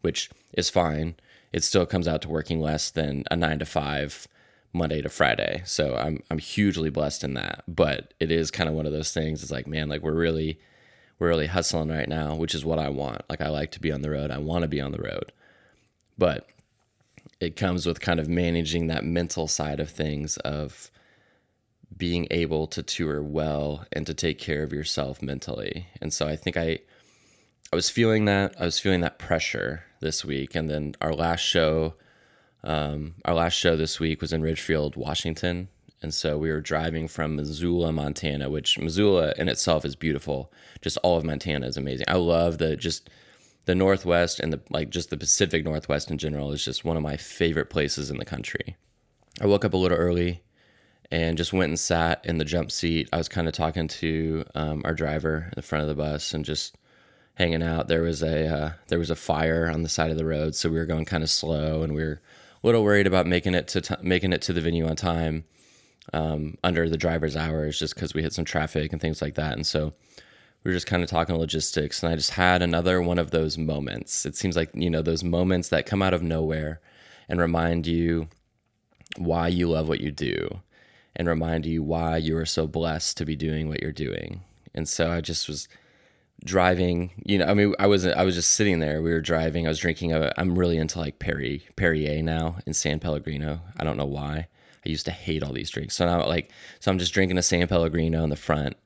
which 0.02 0.30
is 0.54 0.70
fine. 0.70 1.16
It 1.54 1.64
still 1.64 1.86
comes 1.86 2.08
out 2.08 2.22
to 2.24 2.30
working 2.30 2.60
less 2.60 2.92
than 2.92 3.24
a 3.32 3.38
9 3.38 3.60
to 3.60 3.66
5 3.66 4.28
Monday 4.74 5.02
to 5.02 5.10
Friday. 5.10 5.62
So 5.66 5.96
I'm 5.96 6.22
I'm 6.30 6.40
hugely 6.40 6.90
blessed 6.90 7.24
in 7.24 7.34
that. 7.36 7.64
But 7.66 8.14
it 8.20 8.30
is 8.30 8.52
kind 8.52 8.68
of 8.68 8.76
one 8.76 8.86
of 8.86 8.92
those 8.92 9.14
things. 9.14 9.42
It's 9.42 9.52
like, 9.52 9.66
man, 9.66 9.88
like 9.88 10.02
we're 10.02 10.14
really 10.14 10.60
we're 11.18 11.30
really 11.30 11.48
hustling 11.48 11.90
right 11.90 12.10
now, 12.10 12.36
which 12.36 12.54
is 12.54 12.66
what 12.66 12.80
I 12.80 12.90
want. 12.90 13.22
Like 13.30 13.42
I 13.42 13.48
like 13.48 13.72
to 13.72 13.80
be 13.80 13.92
on 13.92 14.02
the 14.02 14.10
road. 14.10 14.32
I 14.32 14.38
want 14.38 14.64
to 14.64 14.68
be 14.68 14.82
on 14.82 14.92
the 14.92 15.02
road. 15.02 15.32
But 16.18 16.50
it 17.40 17.56
comes 17.56 17.86
with 17.86 18.02
kind 18.02 18.20
of 18.20 18.28
managing 18.28 18.88
that 18.88 19.06
mental 19.06 19.48
side 19.48 19.80
of 19.80 19.90
things 19.90 20.36
of 20.38 20.92
being 21.96 22.28
able 22.32 22.68
to 22.68 22.84
tour 22.84 23.22
well 23.22 23.86
and 23.92 24.06
to 24.08 24.14
take 24.14 24.38
care 24.38 24.64
of 24.64 24.74
yourself 24.74 25.22
mentally. 25.22 25.88
And 26.02 26.14
so 26.14 26.28
I 26.28 26.36
think 26.36 26.58
I 26.58 26.80
I 27.72 27.76
was 27.76 27.90
feeling 27.90 28.26
that 28.26 28.56
I 28.60 28.66
was 28.66 28.80
feeling 28.80 29.02
that 29.02 29.20
pressure 29.20 29.84
this 30.00 30.24
week 30.24 30.56
and 30.56 30.70
then 30.70 30.96
our 31.02 31.14
last 31.14 31.42
show 31.42 31.96
um, 32.64 33.16
our 33.24 33.34
last 33.34 33.54
show 33.54 33.76
this 33.76 34.00
week 34.00 34.22
was 34.22 34.34
in 34.34 34.42
Ridgefield, 34.42 34.96
Washington. 34.96 35.70
And 36.02 36.14
so 36.14 36.38
we 36.38 36.50
were 36.50 36.62
driving 36.62 37.08
from 37.08 37.36
Missoula, 37.36 37.92
Montana, 37.92 38.50
which 38.50 38.78
Missoula 38.78 39.34
in 39.38 39.50
itself 39.50 39.86
is 39.86 39.96
beautiful. 39.96 40.52
Just 40.82 40.98
all 41.04 41.18
of 41.18 41.26
Montana 41.26 41.68
is 41.68 41.78
amazing. 41.78 42.06
I 42.08 42.16
love 42.16 42.58
the 42.58 42.76
just 42.76 43.10
the 43.66 43.76
Northwest 43.76 44.40
and 44.40 44.54
the 44.54 44.62
like 44.70 44.90
just 44.90 45.10
the 45.10 45.18
Pacific 45.18 45.64
Northwest 45.66 46.10
in 46.10 46.18
general 46.18 46.52
is 46.52 46.64
just 46.64 46.86
one 46.86 46.98
of 46.98 47.04
my 47.04 47.18
favorite 47.18 47.70
places 47.70 48.10
in 48.10 48.18
the 48.18 48.26
country. 48.26 48.78
I 49.42 49.46
woke 49.46 49.66
up 49.66 49.74
a 49.74 49.78
little 49.78 49.98
early 49.98 50.42
and 51.12 51.38
just 51.38 51.54
went 51.54 51.70
and 51.70 51.80
sat 51.80 52.24
in 52.26 52.38
the 52.38 52.46
jump 52.46 52.72
seat. 52.72 53.10
I 53.12 53.18
was 53.18 53.30
kind 53.30 53.48
of 53.48 53.54
talking 53.54 53.88
to 53.88 54.46
um, 54.56 54.82
our 54.86 54.94
driver 54.94 55.46
in 55.48 55.54
the 55.56 55.62
front 55.62 55.82
of 55.82 55.88
the 55.88 55.96
bus 55.96 56.34
and 56.34 56.46
just 56.46 56.76
hanging 57.36 57.64
out. 57.64 57.88
There 57.88 58.04
was 58.04 58.22
a 58.22 58.48
uh, 58.48 58.72
there 58.88 59.00
was 59.00 59.10
a 59.10 59.16
fire 59.16 59.70
on 59.70 59.82
the 59.82 59.90
side 59.90 60.12
of 60.12 60.18
the 60.18 60.26
road, 60.26 60.56
so 60.56 60.70
we 60.70 60.78
were 60.78 60.86
going 60.86 61.06
kind 61.06 61.24
of 61.24 61.30
slow, 61.30 61.82
and 61.82 61.96
we 61.96 62.04
were 62.04 62.22
a 62.64 62.68
little 62.68 62.84
worried 62.84 63.08
about 63.08 63.26
making 63.26 63.56
it 63.56 63.68
to 63.70 63.82
t- 63.82 63.96
making 64.04 64.34
it 64.34 64.42
to 64.44 64.54
the 64.54 64.62
venue 64.62 64.88
on 64.88 64.96
time 64.96 65.46
um, 66.14 66.58
under 66.64 66.88
the 66.88 66.98
driver's 66.98 67.36
hours, 67.36 67.80
just 67.80 67.96
because 67.96 68.14
we 68.14 68.22
hit 68.22 68.34
some 68.34 68.46
traffic 68.46 68.92
and 68.92 69.02
things 69.02 69.22
like 69.22 69.36
that. 69.36 69.54
And 69.54 69.66
so 69.66 69.94
we 70.64 70.70
were 70.70 70.76
just 70.76 70.88
kind 70.88 71.02
of 71.02 71.10
talking 71.10 71.36
logistics, 71.36 72.04
and 72.04 72.12
I 72.12 72.16
just 72.16 72.32
had 72.32 72.62
another 72.62 73.02
one 73.02 73.18
of 73.18 73.32
those 73.32 73.58
moments. 73.58 74.26
It 74.26 74.36
seems 74.36 74.56
like 74.56 74.70
you 74.76 74.90
know 74.90 75.02
those 75.02 75.24
moments 75.24 75.70
that 75.70 75.88
come 75.88 76.04
out 76.04 76.14
of 76.14 76.22
nowhere 76.22 76.82
and 77.28 77.40
remind 77.40 77.88
you 77.88 78.28
why 79.18 79.48
you 79.48 79.68
love 79.68 79.88
what 79.88 80.02
you 80.02 80.12
do 80.12 80.62
and 81.20 81.28
remind 81.28 81.66
you 81.66 81.84
why 81.84 82.16
you 82.16 82.38
are 82.38 82.46
so 82.46 82.66
blessed 82.66 83.18
to 83.18 83.26
be 83.26 83.36
doing 83.36 83.68
what 83.68 83.82
you're 83.82 83.92
doing. 83.92 84.42
And 84.74 84.88
so 84.88 85.12
I 85.12 85.20
just 85.20 85.50
was 85.50 85.68
driving, 86.46 87.12
you 87.26 87.38
know, 87.38 87.46
I 87.46 87.54
mean, 87.54 87.76
I 87.78 87.88
was 87.88 88.06
I 88.06 88.24
was 88.24 88.36
just 88.36 88.54
sitting 88.54 88.80
there. 88.80 89.02
We 89.02 89.12
were 89.12 89.20
driving. 89.20 89.66
I 89.66 89.70
was 89.70 89.80
drinking 89.80 90.14
a. 90.14 90.32
I'm 90.38 90.58
really 90.58 90.78
into 90.78 90.98
like 90.98 91.20
Perry 91.20 91.68
Perrier 91.76 92.24
now 92.24 92.56
in 92.66 92.74
San 92.74 93.00
Pellegrino. 93.00 93.60
I 93.78 93.84
don't 93.84 93.98
know 93.98 94.06
why. 94.06 94.48
I 94.86 94.90
used 94.90 95.06
to 95.06 95.12
hate 95.12 95.44
all 95.44 95.52
these 95.52 95.70
drinks. 95.70 95.96
So 95.96 96.06
now 96.06 96.26
like 96.26 96.52
so 96.80 96.90
I'm 96.90 97.00
just 97.00 97.14
drinking 97.14 97.38
a 97.38 97.44
San 97.44 97.68
Pellegrino 97.68 98.24
in 98.24 98.30
the 98.30 98.38
front 98.38 98.78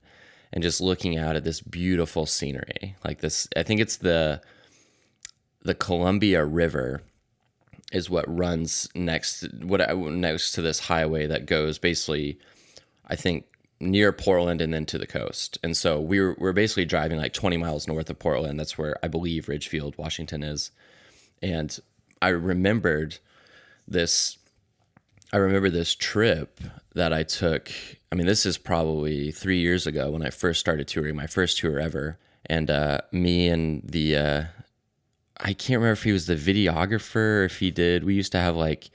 and 0.52 0.64
just 0.64 0.82
looking 0.82 1.16
out 1.20 1.36
at 1.36 1.44
this 1.44 1.62
beautiful 1.62 2.26
scenery. 2.26 2.96
Like 3.06 3.22
this 3.22 3.48
I 3.56 3.62
think 3.62 3.80
it's 3.80 3.98
the 3.98 4.42
the 5.62 5.76
Columbia 5.76 6.44
River 6.44 7.04
is 7.94 8.10
what 8.10 8.26
runs 8.28 8.90
next 8.96 9.48
what 9.62 9.80
next 9.98 10.52
to 10.52 10.62
this 10.62 10.80
highway 10.80 11.26
that 11.28 11.46
goes 11.46 11.78
basically 11.78 12.38
I 13.08 13.16
think 13.16 13.46
near 13.80 14.12
Portland 14.12 14.62
and 14.62 14.74
then 14.74 14.86
to 14.86 14.98
the 14.98 15.08
coast. 15.08 15.58
And 15.62 15.76
so 15.76 16.00
we 16.00 16.20
were, 16.20 16.38
we 16.40 16.48
are 16.48 16.54
basically 16.54 16.86
driving 16.86 17.18
like 17.18 17.34
20 17.34 17.58
miles 17.58 17.88
north 17.88 18.10
of 18.10 18.18
Portland. 18.18 18.58
That's 18.58 18.78
where 18.78 18.96
I 19.04 19.08
believe 19.10 19.50
Ridgefield, 19.50 19.98
Washington 19.98 20.42
is. 20.42 20.72
And 21.42 21.78
I 22.22 22.30
remembered 22.30 23.20
this 23.88 24.38
I 25.34 25.38
remember 25.38 25.72
this 25.72 25.96
trip 25.96 26.60
that 26.94 27.12
I 27.12 27.24
took. 27.24 27.72
I 28.12 28.16
mean, 28.16 28.28
this 28.28 28.46
is 28.46 28.60
probably 28.60 29.32
three 29.32 29.60
years 29.60 29.88
ago 29.88 30.12
when 30.12 30.22
I 30.22 30.30
first 30.30 30.60
started 30.60 30.88
touring, 30.88 31.16
my 31.16 31.26
first 31.26 31.58
tour 31.58 31.80
ever. 31.80 32.20
And 32.46 32.70
uh, 32.70 33.00
me 33.12 33.50
and 33.50 33.82
the, 33.84 34.16
uh, 34.16 34.44
I 35.38 35.54
can't 35.54 35.80
remember 35.80 35.94
if 35.94 36.04
he 36.04 36.12
was 36.12 36.28
the 36.28 36.36
videographer, 36.36 37.46
if 37.46 37.60
he 37.60 37.72
did, 37.72 38.04
we 38.04 38.14
used 38.14 38.32
to 38.34 38.40
have 38.40 38.56
like 38.56 38.92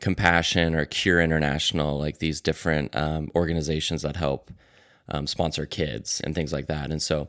Compassion 0.00 0.74
or 0.74 0.84
Cure 0.84 1.20
International, 1.20 1.98
like 1.98 2.18
these 2.18 2.40
different 2.40 2.94
um, 2.96 3.30
organizations 3.34 4.02
that 4.02 4.16
help 4.16 4.50
um, 5.08 5.26
sponsor 5.26 5.66
kids 5.66 6.20
and 6.24 6.34
things 6.34 6.52
like 6.52 6.66
that. 6.66 6.90
And 6.90 7.00
so 7.00 7.28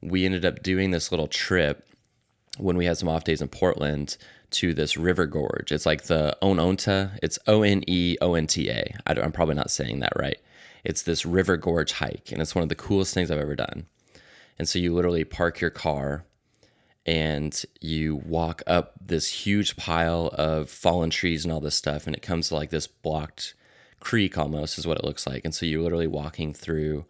we 0.00 0.24
ended 0.24 0.44
up 0.44 0.62
doing 0.62 0.90
this 0.90 1.10
little 1.10 1.26
trip 1.26 1.86
when 2.58 2.76
we 2.76 2.86
had 2.86 2.96
some 2.96 3.08
off 3.08 3.24
days 3.24 3.42
in 3.42 3.48
Portland 3.48 4.16
to 4.50 4.72
this 4.72 4.96
river 4.96 5.26
gorge. 5.26 5.72
It's 5.72 5.86
like 5.86 6.04
the 6.04 6.36
Ononta. 6.40 7.18
It's 7.22 7.38
O 7.46 7.62
N 7.62 7.82
E 7.88 8.16
O 8.20 8.34
N 8.34 8.46
T 8.46 8.70
A. 8.70 8.94
I'm 9.06 9.32
probably 9.32 9.56
not 9.56 9.70
saying 9.70 10.00
that 10.00 10.12
right. 10.16 10.38
It's 10.84 11.02
this 11.02 11.26
river 11.26 11.56
gorge 11.56 11.92
hike, 11.92 12.30
and 12.30 12.40
it's 12.40 12.54
one 12.54 12.62
of 12.62 12.68
the 12.68 12.74
coolest 12.74 13.14
things 13.14 13.30
I've 13.30 13.38
ever 13.40 13.56
done. 13.56 13.86
And 14.58 14.68
so 14.68 14.78
you 14.78 14.94
literally 14.94 15.24
park 15.24 15.60
your 15.60 15.70
car 15.70 16.26
and 17.06 17.64
you 17.80 18.16
walk 18.16 18.62
up 18.66 18.94
this 19.00 19.28
huge 19.44 19.76
pile 19.76 20.30
of 20.34 20.70
fallen 20.70 21.10
trees 21.10 21.44
and 21.44 21.52
all 21.52 21.60
this 21.60 21.74
stuff, 21.74 22.06
and 22.06 22.16
it 22.16 22.22
comes 22.22 22.48
to 22.48 22.54
like 22.54 22.70
this 22.70 22.86
blocked 22.86 23.54
creek 24.00 24.36
almost, 24.38 24.78
is 24.78 24.86
what 24.86 24.98
it 24.98 25.04
looks 25.04 25.26
like. 25.26 25.44
And 25.44 25.54
so 25.54 25.66
you're 25.66 25.82
literally 25.82 26.06
walking 26.06 26.52
through 26.54 27.04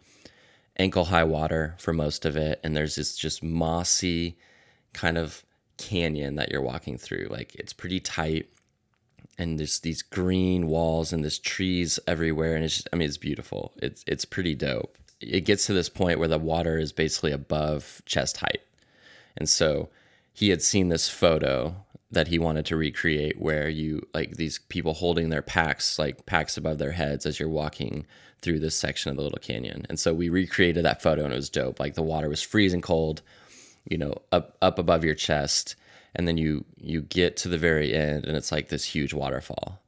ankle 0.77 1.05
high 1.05 1.23
water 1.23 1.75
for 1.77 1.93
most 1.93 2.25
of 2.25 2.35
it, 2.35 2.59
and 2.63 2.75
there's 2.75 2.95
this 2.95 3.15
just 3.15 3.43
mossy 3.43 4.37
kind 4.93 5.17
of 5.17 5.43
canyon 5.77 6.35
that 6.35 6.51
you're 6.51 6.61
walking 6.61 6.97
through. 6.97 7.27
Like 7.29 7.55
it's 7.55 7.73
pretty 7.73 7.99
tight 7.99 8.49
and 9.37 9.59
there's 9.59 9.79
these 9.81 10.01
green 10.01 10.67
walls 10.67 11.11
and 11.11 11.23
there's 11.23 11.39
trees 11.39 11.99
everywhere 12.07 12.55
and 12.55 12.63
it's 12.63 12.75
just, 12.75 12.87
I 12.93 12.95
mean 12.95 13.07
it's 13.07 13.17
beautiful. 13.17 13.73
It's 13.81 14.03
it's 14.07 14.25
pretty 14.25 14.55
dope. 14.55 14.97
It 15.19 15.41
gets 15.41 15.65
to 15.67 15.73
this 15.73 15.89
point 15.89 16.19
where 16.19 16.27
the 16.27 16.37
water 16.37 16.77
is 16.77 16.91
basically 16.91 17.31
above 17.31 18.01
chest 18.05 18.37
height. 18.37 18.61
And 19.37 19.49
so 19.49 19.89
he 20.33 20.49
had 20.49 20.61
seen 20.61 20.89
this 20.89 21.09
photo 21.09 21.75
that 22.11 22.27
he 22.27 22.39
wanted 22.39 22.65
to 22.67 22.75
recreate 22.75 23.39
where 23.39 23.67
you 23.67 24.07
like 24.13 24.35
these 24.35 24.59
people 24.69 24.93
holding 24.93 25.29
their 25.29 25.41
packs 25.41 25.99
like 25.99 26.25
packs 26.25 26.55
above 26.55 26.77
their 26.77 26.91
heads 26.91 27.25
as 27.25 27.39
you're 27.39 27.49
walking 27.49 28.05
through 28.41 28.59
this 28.59 28.77
section 28.77 29.09
of 29.09 29.17
the 29.17 29.23
little 29.23 29.39
canyon. 29.39 29.85
And 29.89 29.99
so 29.99 30.13
we 30.13 30.29
recreated 30.29 30.85
that 30.85 31.01
photo 31.01 31.23
and 31.23 31.33
it 31.33 31.37
was 31.37 31.49
dope. 31.49 31.79
Like 31.79 31.95
the 31.95 32.03
water 32.03 32.29
was 32.29 32.41
freezing 32.41 32.81
cold 32.81 33.21
you 33.89 33.97
know 33.97 34.15
up 34.31 34.57
up 34.61 34.79
above 34.79 35.03
your 35.03 35.15
chest 35.15 35.75
and 36.15 36.27
then 36.27 36.37
you 36.37 36.65
you 36.77 37.01
get 37.01 37.37
to 37.37 37.49
the 37.49 37.57
very 37.57 37.93
end 37.93 38.25
and 38.25 38.35
it's 38.35 38.51
like 38.51 38.69
this 38.69 38.85
huge 38.85 39.13
waterfall 39.13 39.79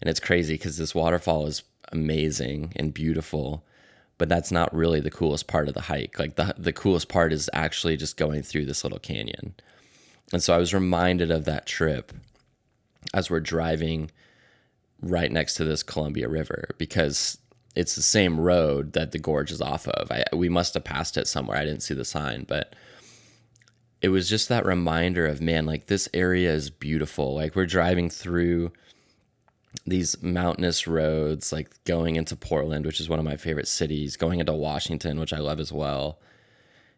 and 0.00 0.10
it's 0.10 0.20
crazy 0.20 0.54
because 0.54 0.76
this 0.76 0.94
waterfall 0.94 1.46
is 1.46 1.62
amazing 1.92 2.72
and 2.76 2.92
beautiful 2.92 3.64
but 4.18 4.28
that's 4.28 4.52
not 4.52 4.74
really 4.74 5.00
the 5.00 5.10
coolest 5.10 5.46
part 5.46 5.68
of 5.68 5.74
the 5.74 5.82
hike. 5.82 6.18
Like 6.18 6.36
the 6.36 6.54
the 6.56 6.72
coolest 6.72 7.08
part 7.08 7.32
is 7.32 7.50
actually 7.52 7.96
just 7.96 8.16
going 8.16 8.42
through 8.42 8.66
this 8.66 8.84
little 8.84 8.98
canyon. 8.98 9.54
And 10.32 10.42
so 10.42 10.54
i 10.54 10.58
was 10.58 10.74
reminded 10.74 11.30
of 11.30 11.44
that 11.44 11.66
trip 11.66 12.12
as 13.12 13.30
we're 13.30 13.40
driving 13.40 14.10
right 15.00 15.30
next 15.30 15.54
to 15.54 15.64
this 15.64 15.82
columbia 15.82 16.28
river 16.28 16.70
because 16.78 17.38
it's 17.76 17.94
the 17.94 18.02
same 18.02 18.40
road 18.40 18.94
that 18.94 19.12
the 19.12 19.18
gorge 19.18 19.50
is 19.50 19.60
off 19.60 19.86
of. 19.88 20.10
I, 20.10 20.24
we 20.32 20.48
must 20.48 20.74
have 20.74 20.84
passed 20.84 21.16
it 21.16 21.26
somewhere. 21.26 21.58
I 21.58 21.64
didn't 21.64 21.82
see 21.82 21.94
the 21.94 22.04
sign 22.04 22.44
but 22.44 22.74
it 24.00 24.08
was 24.08 24.28
just 24.28 24.48
that 24.48 24.66
reminder 24.66 25.26
of 25.26 25.40
man 25.40 25.66
like 25.66 25.86
this 25.86 26.08
area 26.14 26.52
is 26.52 26.70
beautiful. 26.70 27.34
Like 27.34 27.54
we're 27.54 27.66
driving 27.66 28.10
through 28.10 28.72
these 29.86 30.20
mountainous 30.22 30.86
roads 30.86 31.52
like 31.52 31.72
going 31.84 32.16
into 32.16 32.36
portland 32.36 32.86
which 32.86 33.00
is 33.00 33.08
one 33.08 33.18
of 33.18 33.24
my 33.24 33.36
favorite 33.36 33.68
cities 33.68 34.16
going 34.16 34.40
into 34.40 34.52
washington 34.52 35.18
which 35.18 35.32
i 35.32 35.38
love 35.38 35.60
as 35.60 35.72
well 35.72 36.18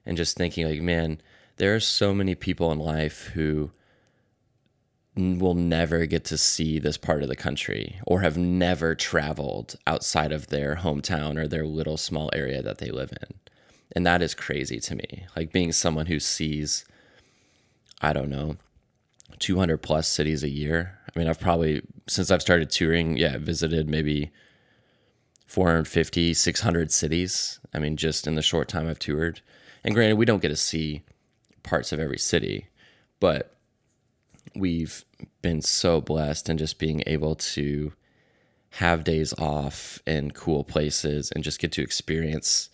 and 0.04 0.16
just 0.16 0.36
thinking 0.36 0.66
like 0.66 0.80
man 0.80 1.20
there 1.56 1.74
are 1.74 1.80
so 1.80 2.14
many 2.14 2.34
people 2.34 2.70
in 2.70 2.78
life 2.78 3.28
who 3.34 3.70
will 5.16 5.54
never 5.54 6.04
get 6.04 6.24
to 6.26 6.36
see 6.36 6.78
this 6.78 6.98
part 6.98 7.22
of 7.22 7.28
the 7.30 7.36
country 7.36 7.98
or 8.06 8.20
have 8.20 8.36
never 8.36 8.94
traveled 8.94 9.74
outside 9.86 10.30
of 10.30 10.48
their 10.48 10.76
hometown 10.76 11.38
or 11.38 11.48
their 11.48 11.64
little 11.64 11.96
small 11.96 12.28
area 12.34 12.60
that 12.60 12.76
they 12.76 12.90
live 12.90 13.10
in. 13.22 13.38
And 13.92 14.04
that 14.04 14.20
is 14.20 14.34
crazy 14.34 14.78
to 14.80 14.94
me. 14.94 15.24
Like 15.34 15.52
being 15.52 15.72
someone 15.72 16.04
who 16.04 16.20
sees 16.20 16.84
I 18.00 18.12
don't 18.12 18.28
know, 18.28 18.56
200 19.38 19.78
plus 19.78 20.08
cities 20.08 20.42
a 20.42 20.48
year. 20.48 20.98
I 21.08 21.18
mean, 21.18 21.28
I've 21.28 21.40
probably, 21.40 21.82
since 22.08 22.30
I've 22.30 22.42
started 22.42 22.70
touring, 22.70 23.16
yeah, 23.16 23.38
visited 23.38 23.88
maybe 23.88 24.30
450, 25.46 26.34
600 26.34 26.92
cities. 26.92 27.60
I 27.72 27.78
mean, 27.78 27.96
just 27.96 28.26
in 28.26 28.34
the 28.34 28.42
short 28.42 28.68
time 28.68 28.88
I've 28.88 28.98
toured. 28.98 29.40
And 29.84 29.94
granted, 29.94 30.16
we 30.16 30.24
don't 30.24 30.42
get 30.42 30.48
to 30.48 30.56
see 30.56 31.02
parts 31.62 31.92
of 31.92 32.00
every 32.00 32.18
city, 32.18 32.68
but 33.20 33.56
we've 34.54 35.04
been 35.42 35.62
so 35.62 36.00
blessed 36.00 36.48
in 36.48 36.58
just 36.58 36.78
being 36.78 37.02
able 37.06 37.34
to 37.34 37.92
have 38.70 39.04
days 39.04 39.32
off 39.34 40.00
in 40.06 40.30
cool 40.30 40.64
places 40.64 41.30
and 41.32 41.44
just 41.44 41.60
get 41.60 41.72
to 41.72 41.82
experience 41.82 42.68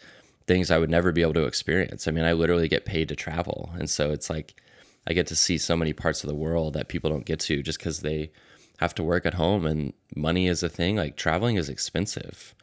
things 0.47 0.71
I 0.71 0.79
would 0.79 0.91
never 0.91 1.13
be 1.13 1.23
able 1.23 1.35
to 1.35 1.45
experience. 1.45 2.09
I 2.09 2.11
mean, 2.11 2.25
I 2.25 2.33
literally 2.33 2.69
get 2.69 2.85
paid 2.85 3.09
to 3.09 3.17
travel. 3.17 3.71
And 3.79 3.89
so 3.89 4.11
it's 4.11 4.29
like, 4.29 4.61
I 5.07 5.13
get 5.13 5.27
to 5.29 5.37
see 5.37 5.59
so 5.59 5.77
many 5.77 5.93
parts 5.93 6.23
of 6.23 6.29
the 6.29 6.35
world 6.35 6.75
that 6.75 6.89
people 6.89 7.11
don't 7.11 7.27
get 7.27 7.41
to 7.41 7.63
just 7.63 7.79
because 7.79 8.01
they 8.01 8.33
have 8.79 8.95
to 8.97 9.03
work 9.03 9.27
at 9.27 9.35
home 9.35 9.65
and 9.67 9.93
money 10.15 10.47
is 10.49 10.63
a 10.63 10.69
thing. 10.69 10.97
Like 10.97 11.17
traveling 11.17 11.57
is 11.57 11.69
expensive. 11.69 12.55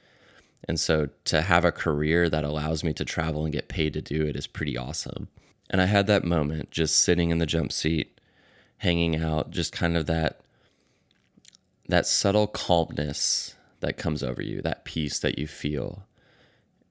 And 0.68 0.80
so 0.80 1.10
to 1.26 1.42
have 1.42 1.64
a 1.64 1.72
career 1.72 2.30
that 2.30 2.44
allows 2.44 2.84
me 2.84 2.94
to 2.94 3.06
travel 3.06 3.46
and 3.46 3.54
get 3.54 3.70
paid 3.70 3.94
to 3.94 4.02
do 4.02 4.26
it 4.26 4.36
is 4.36 4.48
pretty 4.48 4.78
awesome. 4.78 5.30
And 5.70 5.82
I 5.82 5.86
had 5.86 6.08
that 6.08 6.26
moment 6.26 6.72
just 6.72 6.98
sitting 6.98 7.30
in 7.30 7.38
the 7.38 7.46
jump 7.46 7.72
seat, 7.72 8.20
hanging 8.78 9.16
out, 9.22 9.52
just 9.52 9.72
kind 9.72 9.96
of 9.96 10.06
that 10.08 10.42
that 11.88 12.06
subtle 12.06 12.46
calmness 12.46 13.56
that 13.80 13.98
comes 13.98 14.22
over 14.22 14.44
you, 14.44 14.62
that 14.62 14.86
peace 14.86 15.18
that 15.20 15.40
you 15.40 15.48
feel. 15.48 16.04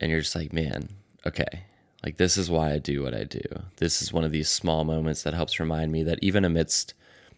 And 0.00 0.10
you're 0.10 0.20
just 0.20 0.34
like, 0.34 0.52
man, 0.52 0.88
okay, 1.24 1.64
like 2.04 2.16
this 2.16 2.36
is 2.36 2.50
why 2.50 2.72
I 2.72 2.78
do 2.78 3.02
what 3.02 3.14
I 3.14 3.24
do. 3.24 3.42
This 3.76 4.02
is 4.02 4.12
one 4.12 4.24
of 4.24 4.32
these 4.32 4.48
small 4.48 4.84
moments 4.84 5.22
that 5.22 5.34
helps 5.34 5.60
remind 5.60 5.92
me 5.92 6.02
that 6.02 6.18
even 6.20 6.44
amidst 6.44 6.94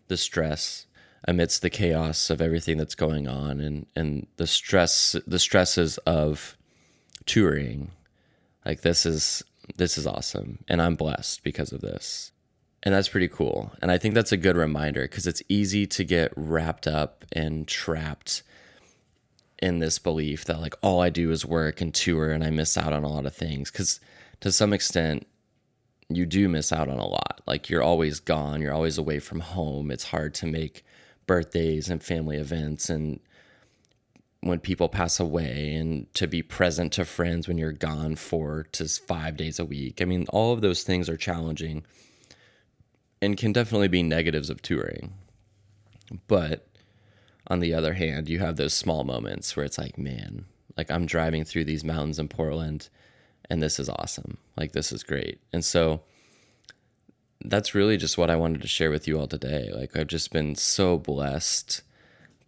the 0.09 0.17
stress, 0.17 0.87
amidst 1.27 1.63
the 1.63 1.71
chaos 1.71 2.31
of 2.31 2.41
everything 2.41 2.79
that's 2.79 2.95
going 2.95 3.29
on 3.29 3.61
and, 3.61 3.87
and 3.95 4.27
the 4.37 4.47
stress 4.47 5.17
the 5.27 5.39
stresses 5.39 5.99
of 5.99 6.57
touring, 7.27 7.91
like 8.65 8.81
this 8.81 9.05
is 9.05 9.43
this 9.77 9.97
is 9.97 10.07
awesome. 10.07 10.65
And 10.69 10.81
I'm 10.83 10.97
blessed 10.97 11.43
because 11.43 11.73
of 11.73 11.81
this. 11.81 12.33
And 12.83 12.95
that's 12.95 13.09
pretty 13.09 13.29
cool. 13.29 13.73
And 13.83 13.91
I 13.91 13.99
think 13.99 14.15
that's 14.15 14.33
a 14.33 14.39
good 14.39 14.57
reminder 14.57 15.03
because 15.03 15.27
it's 15.27 15.43
easy 15.49 15.87
to 15.87 16.05
get 16.05 16.33
wrapped 16.35 16.87
up 16.87 17.25
and 17.33 17.69
trapped 17.69 18.43
in 19.61 19.79
this 19.79 19.99
belief 19.99 20.47
that 20.47 20.61
like 20.61 20.75
all 20.83 21.03
I 21.03 21.11
do 21.11 21.31
is 21.31 21.45
work 21.45 21.83
and 21.83 21.93
tour 21.93 22.31
and 22.31 22.43
I 22.43 22.49
miss 22.51 22.79
out 22.79 22.95
on 22.95 23.05
a 23.05 23.09
lot 23.09 23.27
of 23.27 23.35
things. 23.35 23.71
Because 23.71 24.01
to 24.41 24.51
some 24.51 24.73
extent, 24.73 25.27
you 26.09 26.25
do 26.25 26.49
miss 26.49 26.73
out 26.73 26.89
on 26.89 26.99
a 26.99 27.07
lot. 27.07 27.43
Like 27.47 27.69
you're 27.69 27.83
always 27.83 28.19
gone, 28.19 28.63
you're 28.63 28.75
always 28.75 28.97
away 28.97 29.19
from 29.19 29.41
home. 29.41 29.91
It's 29.91 30.05
hard 30.05 30.35
to 30.35 30.47
make 30.47 30.85
birthdays 31.31 31.89
and 31.89 32.03
family 32.03 32.37
events 32.37 32.91
and 32.91 33.21
when 34.41 34.59
people 34.59 34.89
pass 34.89 35.21
away 35.21 35.77
and 35.77 36.13
to 36.13 36.27
be 36.27 36.43
present 36.43 36.93
to 36.93 37.05
friends 37.05 37.47
when 37.47 37.57
you're 37.57 37.71
gone 37.71 38.17
four 38.17 38.67
to 38.73 38.85
five 38.89 39.37
days 39.37 39.61
a 39.61 39.65
week. 39.65 40.03
I 40.03 40.07
mean, 40.07 40.27
all 40.31 40.53
of 40.53 40.61
those 40.61 40.83
things 40.83 41.09
are 41.09 41.17
challenging 41.17 41.85
and 43.23 43.37
can 43.37 43.53
definitely 43.53 43.87
be 43.87 44.03
negatives 44.03 44.51
of 44.51 44.61
touring. 44.61 45.13
But 46.27 46.67
on 47.47 47.61
the 47.61 47.75
other 47.75 47.93
hand, 47.93 48.29
you 48.29 48.41
have 48.41 48.57
those 48.57 48.75
small 48.75 49.05
moments 49.05 49.55
where 49.55 49.65
it's 49.65 49.79
like, 49.79 49.97
man, 49.97 50.47
like 50.77 50.91
I'm 50.91 51.07
driving 51.07 51.45
through 51.45 51.67
these 51.67 51.85
mountains 51.85 52.19
in 52.19 52.27
Portland 52.27 52.89
and 53.49 53.63
this 53.63 53.79
is 53.79 53.89
awesome. 53.89 54.39
Like, 54.57 54.73
this 54.73 54.91
is 54.91 55.05
great. 55.05 55.41
And 55.53 55.65
so, 55.65 56.01
that's 57.45 57.75
really 57.75 57.97
just 57.97 58.19
what 58.19 58.31
I 58.31 58.37
wanted 58.37 58.63
to 58.63 58.69
share 58.69 58.91
with 58.91 59.09
you 59.09 59.19
all 59.19 59.27
today. 59.27 59.71
Like, 59.75 59.97
I've 59.97 60.07
just 60.07 60.33
been 60.33 60.55
so 60.55 60.99
blessed 60.99 61.83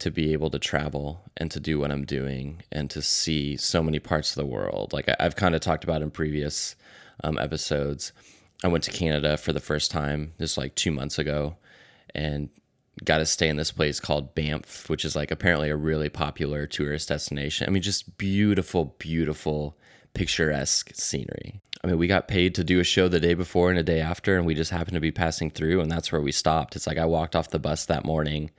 to 0.02 0.10
be 0.10 0.32
able 0.32 0.50
to 0.50 0.58
travel 0.58 1.22
and 1.36 1.48
to 1.52 1.60
do 1.60 1.78
what 1.78 1.92
I'm 1.92 2.04
doing 2.04 2.62
and 2.72 2.90
to 2.90 3.00
see 3.00 3.56
so 3.56 3.84
many 3.84 4.00
parts 4.00 4.30
of 4.30 4.34
the 4.34 4.50
world. 4.50 4.92
Like 4.92 5.08
I, 5.08 5.14
have 5.20 5.36
kind 5.36 5.54
of 5.54 5.60
talked 5.60 5.84
about 5.84 6.02
in 6.02 6.10
previous 6.10 6.74
um, 7.22 7.38
episodes, 7.38 8.12
I 8.64 8.68
went 8.68 8.82
to 8.84 8.90
Canada 8.90 9.36
for 9.36 9.52
the 9.52 9.60
first 9.60 9.92
time 9.92 10.32
just 10.40 10.58
like 10.58 10.74
two 10.74 10.90
months 10.90 11.20
ago 11.20 11.56
and 12.16 12.48
got 13.04 13.18
to 13.18 13.26
stay 13.26 13.48
in 13.48 13.56
this 13.56 13.70
place 13.70 14.00
called 14.00 14.34
Banff, 14.34 14.88
which 14.90 15.04
is 15.04 15.14
like 15.14 15.30
apparently 15.30 15.70
a 15.70 15.76
really 15.76 16.08
popular 16.08 16.66
tourist 16.66 17.08
destination. 17.08 17.68
I 17.68 17.70
mean, 17.70 17.82
just 17.82 18.18
beautiful, 18.18 18.96
beautiful, 18.98 19.76
picturesque 20.14 20.90
scenery. 20.94 21.60
I 21.84 21.88
mean, 21.88 21.98
we 21.98 22.06
got 22.06 22.28
paid 22.28 22.54
to 22.54 22.64
do 22.64 22.78
a 22.78 22.84
show 22.84 23.08
the 23.08 23.18
day 23.18 23.34
before 23.34 23.70
and 23.70 23.78
a 23.78 23.82
day 23.82 24.00
after, 24.00 24.36
and 24.36 24.46
we 24.46 24.54
just 24.54 24.70
happened 24.70 24.94
to 24.94 25.00
be 25.00 25.10
passing 25.10 25.50
through, 25.50 25.80
and 25.80 25.90
that's 25.90 26.12
where 26.12 26.20
we 26.20 26.30
stopped. 26.30 26.76
It's 26.76 26.86
like 26.86 26.98
I 26.98 27.06
walked 27.06 27.34
off 27.34 27.50
the 27.50 27.58
bus 27.58 27.84
that 27.86 28.04
morning 28.04 28.50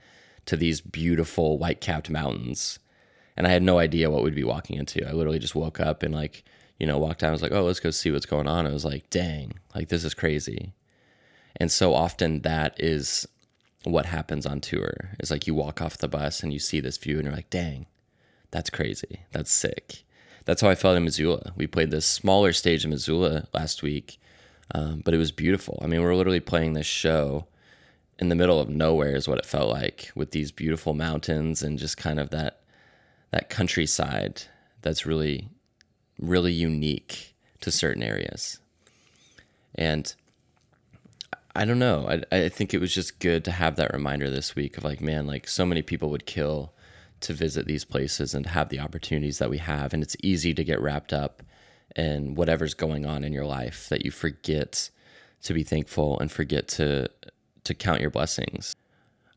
to 0.46 0.56
these 0.56 0.80
beautiful 0.82 1.58
white 1.58 1.80
capped 1.80 2.10
mountains. 2.10 2.78
And 3.36 3.46
I 3.46 3.50
had 3.50 3.62
no 3.62 3.78
idea 3.78 4.10
what 4.10 4.22
we'd 4.22 4.34
be 4.34 4.44
walking 4.44 4.76
into. 4.76 5.08
I 5.08 5.12
literally 5.12 5.38
just 5.38 5.54
woke 5.54 5.80
up 5.80 6.02
and 6.02 6.14
like, 6.14 6.44
you 6.78 6.86
know, 6.86 6.98
walked 6.98 7.20
down. 7.20 7.30
I 7.30 7.32
was 7.32 7.42
like, 7.42 7.52
oh, 7.52 7.64
let's 7.64 7.80
go 7.80 7.90
see 7.90 8.10
what's 8.10 8.26
going 8.26 8.46
on. 8.46 8.66
I 8.66 8.72
was 8.72 8.84
like, 8.84 9.08
dang, 9.10 9.54
like 9.74 9.88
this 9.88 10.04
is 10.04 10.14
crazy. 10.14 10.72
And 11.56 11.70
so 11.72 11.94
often 11.94 12.42
that 12.42 12.76
is 12.78 13.26
what 13.84 14.06
happens 14.06 14.46
on 14.46 14.60
tour. 14.60 15.10
Is 15.18 15.30
like 15.30 15.46
you 15.46 15.54
walk 15.54 15.80
off 15.80 15.98
the 15.98 16.08
bus 16.08 16.42
and 16.42 16.52
you 16.52 16.58
see 16.58 16.80
this 16.80 16.98
view 16.98 17.16
and 17.16 17.24
you're 17.24 17.34
like, 17.34 17.50
dang, 17.50 17.86
that's 18.50 18.70
crazy. 18.70 19.20
That's 19.32 19.50
sick. 19.50 20.03
That's 20.44 20.60
how 20.60 20.68
I 20.68 20.74
felt 20.74 20.96
in 20.96 21.04
Missoula. 21.04 21.52
We 21.56 21.66
played 21.66 21.90
this 21.90 22.06
smaller 22.06 22.52
stage 22.52 22.84
in 22.84 22.90
Missoula 22.90 23.46
last 23.54 23.82
week, 23.82 24.18
um, 24.74 25.00
but 25.04 25.14
it 25.14 25.18
was 25.18 25.32
beautiful. 25.32 25.78
I 25.82 25.86
mean, 25.86 26.00
we 26.00 26.06
we're 26.06 26.14
literally 26.14 26.40
playing 26.40 26.74
this 26.74 26.86
show 26.86 27.46
in 28.18 28.28
the 28.28 28.34
middle 28.34 28.60
of 28.60 28.68
nowhere 28.68 29.16
is 29.16 29.28
what 29.28 29.38
it 29.38 29.46
felt 29.46 29.70
like 29.70 30.10
with 30.14 30.30
these 30.30 30.52
beautiful 30.52 30.94
mountains 30.94 31.62
and 31.62 31.78
just 31.78 31.96
kind 31.96 32.20
of 32.20 32.30
that 32.30 32.60
that 33.30 33.50
countryside 33.50 34.42
that's 34.82 35.06
really 35.06 35.48
really 36.18 36.52
unique 36.52 37.34
to 37.60 37.70
certain 37.70 38.02
areas 38.02 38.60
and 39.74 40.14
i 41.56 41.64
don't 41.64 41.78
know 41.78 42.06
I, 42.08 42.36
I 42.36 42.48
think 42.48 42.72
it 42.72 42.80
was 42.80 42.94
just 42.94 43.18
good 43.18 43.44
to 43.44 43.50
have 43.50 43.76
that 43.76 43.92
reminder 43.92 44.30
this 44.30 44.54
week 44.54 44.78
of 44.78 44.84
like 44.84 45.00
man 45.00 45.26
like 45.26 45.48
so 45.48 45.66
many 45.66 45.82
people 45.82 46.10
would 46.10 46.26
kill 46.26 46.72
to 47.20 47.32
visit 47.32 47.66
these 47.66 47.84
places 47.84 48.34
and 48.34 48.46
have 48.46 48.68
the 48.68 48.80
opportunities 48.80 49.38
that 49.38 49.50
we 49.50 49.58
have 49.58 49.94
and 49.94 50.02
it's 50.02 50.16
easy 50.22 50.52
to 50.52 50.64
get 50.64 50.80
wrapped 50.80 51.12
up 51.12 51.42
in 51.96 52.34
whatever's 52.34 52.74
going 52.74 53.06
on 53.06 53.24
in 53.24 53.32
your 53.32 53.46
life 53.46 53.88
that 53.88 54.04
you 54.04 54.10
forget 54.10 54.90
to 55.42 55.54
be 55.54 55.62
thankful 55.62 56.18
and 56.18 56.32
forget 56.32 56.66
to 56.66 57.08
to 57.64 57.74
count 57.74 58.00
your 58.00 58.10
blessings. 58.10 58.76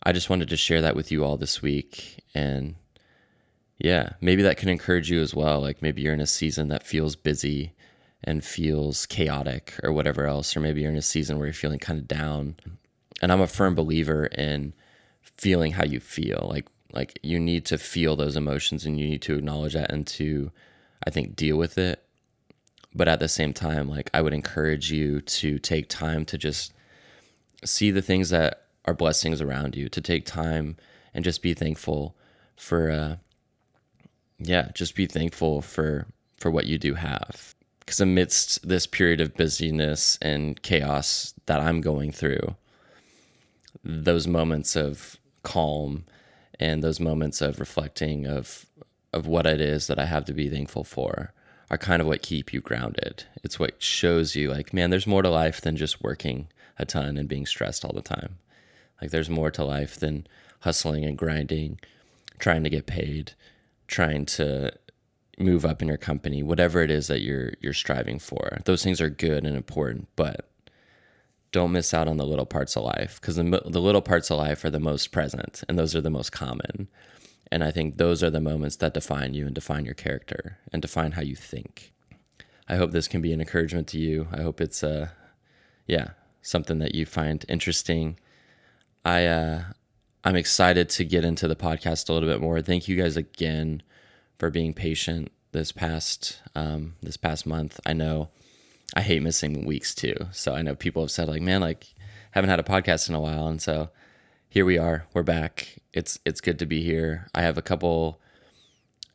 I 0.03 0.11
just 0.11 0.29
wanted 0.29 0.49
to 0.49 0.57
share 0.57 0.81
that 0.81 0.95
with 0.95 1.11
you 1.11 1.23
all 1.23 1.37
this 1.37 1.61
week. 1.61 2.23
And 2.33 2.75
yeah, 3.79 4.11
maybe 4.21 4.43
that 4.43 4.57
can 4.57 4.69
encourage 4.69 5.09
you 5.09 5.21
as 5.21 5.33
well. 5.33 5.61
Like 5.61 5.81
maybe 5.81 6.01
you're 6.01 6.13
in 6.13 6.21
a 6.21 6.27
season 6.27 6.67
that 6.69 6.85
feels 6.85 7.15
busy 7.15 7.73
and 8.23 8.43
feels 8.43 9.05
chaotic 9.05 9.73
or 9.83 9.91
whatever 9.93 10.25
else, 10.25 10.55
or 10.55 10.59
maybe 10.59 10.81
you're 10.81 10.91
in 10.91 10.97
a 10.97 11.01
season 11.01 11.37
where 11.37 11.47
you're 11.47 11.53
feeling 11.53 11.79
kind 11.79 11.99
of 11.99 12.07
down. 12.07 12.55
And 13.21 13.31
I'm 13.31 13.41
a 13.41 13.47
firm 13.47 13.75
believer 13.75 14.25
in 14.25 14.73
feeling 15.21 15.73
how 15.73 15.85
you 15.85 15.99
feel. 15.99 16.47
Like 16.49 16.67
like 16.93 17.19
you 17.21 17.39
need 17.39 17.65
to 17.65 17.77
feel 17.77 18.15
those 18.15 18.35
emotions 18.35 18.85
and 18.85 18.99
you 18.99 19.07
need 19.07 19.21
to 19.23 19.35
acknowledge 19.35 19.73
that 19.73 19.91
and 19.91 20.05
to 20.07 20.51
I 21.05 21.09
think 21.09 21.35
deal 21.35 21.57
with 21.57 21.77
it. 21.77 22.03
But 22.93 23.07
at 23.07 23.19
the 23.19 23.27
same 23.27 23.53
time, 23.53 23.87
like 23.87 24.09
I 24.13 24.21
would 24.21 24.33
encourage 24.33 24.91
you 24.91 25.21
to 25.21 25.59
take 25.59 25.89
time 25.89 26.25
to 26.25 26.37
just 26.37 26.73
see 27.63 27.91
the 27.91 28.01
things 28.01 28.29
that 28.29 28.63
are 28.85 28.93
blessings 28.93 29.41
around 29.41 29.75
you, 29.75 29.89
to 29.89 30.01
take 30.01 30.25
time 30.25 30.77
and 31.13 31.23
just 31.23 31.41
be 31.41 31.53
thankful 31.53 32.15
for 32.55 32.89
uh 32.89 33.15
yeah, 34.39 34.69
just 34.73 34.95
be 34.95 35.05
thankful 35.05 35.61
for 35.61 36.07
for 36.37 36.49
what 36.49 36.65
you 36.65 36.77
do 36.77 36.95
have. 36.95 37.53
Cuz 37.85 37.99
amidst 37.99 38.67
this 38.67 38.87
period 38.87 39.21
of 39.21 39.35
busyness 39.35 40.17
and 40.21 40.61
chaos 40.61 41.33
that 41.45 41.59
I'm 41.59 41.81
going 41.81 42.11
through, 42.11 42.55
those 43.83 44.27
moments 44.27 44.75
of 44.75 45.17
calm 45.43 46.05
and 46.59 46.83
those 46.83 46.99
moments 46.99 47.41
of 47.41 47.59
reflecting 47.59 48.25
of 48.25 48.65
of 49.13 49.25
what 49.25 49.45
it 49.45 49.61
is 49.61 49.87
that 49.87 49.99
I 49.99 50.05
have 50.05 50.25
to 50.25 50.33
be 50.33 50.49
thankful 50.49 50.83
for 50.83 51.33
are 51.69 51.77
kind 51.77 52.01
of 52.01 52.07
what 52.07 52.21
keep 52.21 52.53
you 52.53 52.61
grounded. 52.61 53.23
It's 53.43 53.59
what 53.59 53.81
shows 53.81 54.35
you 54.35 54.51
like, 54.51 54.73
man, 54.73 54.89
there's 54.89 55.07
more 55.07 55.21
to 55.21 55.29
life 55.29 55.61
than 55.61 55.75
just 55.75 56.03
working 56.03 56.47
a 56.77 56.85
ton 56.85 57.17
and 57.17 57.27
being 57.27 57.45
stressed 57.45 57.83
all 57.83 57.93
the 57.93 58.01
time. 58.01 58.37
Like 59.01 59.11
there's 59.11 59.29
more 59.29 59.51
to 59.51 59.63
life 59.63 59.97
than 59.97 60.27
hustling 60.61 61.05
and 61.05 61.17
grinding, 61.17 61.79
trying 62.39 62.63
to 62.63 62.69
get 62.69 62.85
paid, 62.85 63.33
trying 63.87 64.25
to 64.25 64.71
move 65.37 65.65
up 65.65 65.81
in 65.81 65.87
your 65.87 65.97
company, 65.97 66.41
whatever 66.41 66.81
it 66.81 66.91
is 66.91 67.07
that 67.07 67.21
you're 67.21 67.53
you're 67.61 67.73
striving 67.73 68.19
for. 68.19 68.59
Those 68.65 68.83
things 68.83 69.01
are 69.01 69.09
good 69.09 69.45
and 69.45 69.55
important, 69.55 70.07
but 70.15 70.49
don't 71.57 71.71
miss 71.71 71.93
out 71.93 72.07
on 72.07 72.17
the 72.17 72.25
little 72.25 72.45
parts 72.45 72.75
of 72.75 72.83
life 72.83 73.19
because 73.19 73.35
the, 73.35 73.43
the 73.65 73.81
little 73.81 74.01
parts 74.01 74.29
of 74.29 74.37
life 74.37 74.63
are 74.63 74.69
the 74.69 74.79
most 74.79 75.11
present 75.11 75.63
and 75.67 75.77
those 75.77 75.95
are 75.95 76.01
the 76.01 76.09
most 76.09 76.31
common. 76.31 76.87
And 77.51 77.63
I 77.63 77.71
think 77.71 77.97
those 77.97 78.21
are 78.23 78.29
the 78.29 78.41
moments 78.41 78.75
that 78.77 78.93
define 78.93 79.33
you 79.33 79.45
and 79.45 79.55
define 79.55 79.85
your 79.85 79.93
character 79.93 80.59
and 80.71 80.81
define 80.81 81.13
how 81.13 81.21
you 81.21 81.35
think. 81.35 81.93
I 82.69 82.75
hope 82.75 82.91
this 82.91 83.07
can 83.07 83.21
be 83.21 83.33
an 83.33 83.39
encouragement 83.39 83.87
to 83.89 83.97
you. 83.97 84.27
I 84.31 84.41
hope 84.41 84.61
it's 84.61 84.83
uh 84.83 85.09
yeah, 85.87 86.09
something 86.41 86.79
that 86.79 86.93
you 86.93 87.05
find 87.05 87.43
interesting. 87.47 88.19
I 89.03 89.25
uh, 89.25 89.63
I'm 90.23 90.35
excited 90.35 90.89
to 90.89 91.05
get 91.05 91.23
into 91.23 91.47
the 91.47 91.55
podcast 91.55 92.09
a 92.09 92.13
little 92.13 92.29
bit 92.29 92.41
more. 92.41 92.61
Thank 92.61 92.87
you 92.87 92.97
guys 92.97 93.17
again 93.17 93.81
for 94.37 94.49
being 94.49 94.73
patient 94.73 95.31
this 95.53 95.71
past 95.71 96.41
um, 96.55 96.95
this 97.01 97.17
past 97.17 97.45
month. 97.45 97.79
I 97.85 97.93
know 97.93 98.29
I 98.95 99.01
hate 99.01 99.21
missing 99.21 99.65
weeks 99.65 99.93
too. 99.93 100.15
So 100.31 100.55
I 100.55 100.61
know 100.61 100.75
people 100.75 101.03
have 101.03 101.11
said 101.11 101.27
like, 101.27 101.41
man, 101.41 101.61
like 101.61 101.93
haven't 102.31 102.49
had 102.49 102.59
a 102.59 102.63
podcast 102.63 103.09
in 103.09 103.15
a 103.15 103.19
while, 103.19 103.47
and 103.47 103.61
so 103.61 103.89
here 104.49 104.65
we 104.65 104.77
are. 104.77 105.05
We're 105.13 105.23
back. 105.23 105.79
It's 105.93 106.19
it's 106.25 106.41
good 106.41 106.59
to 106.59 106.65
be 106.65 106.81
here. 106.83 107.27
I 107.35 107.41
have 107.41 107.57
a 107.57 107.61
couple 107.61 108.19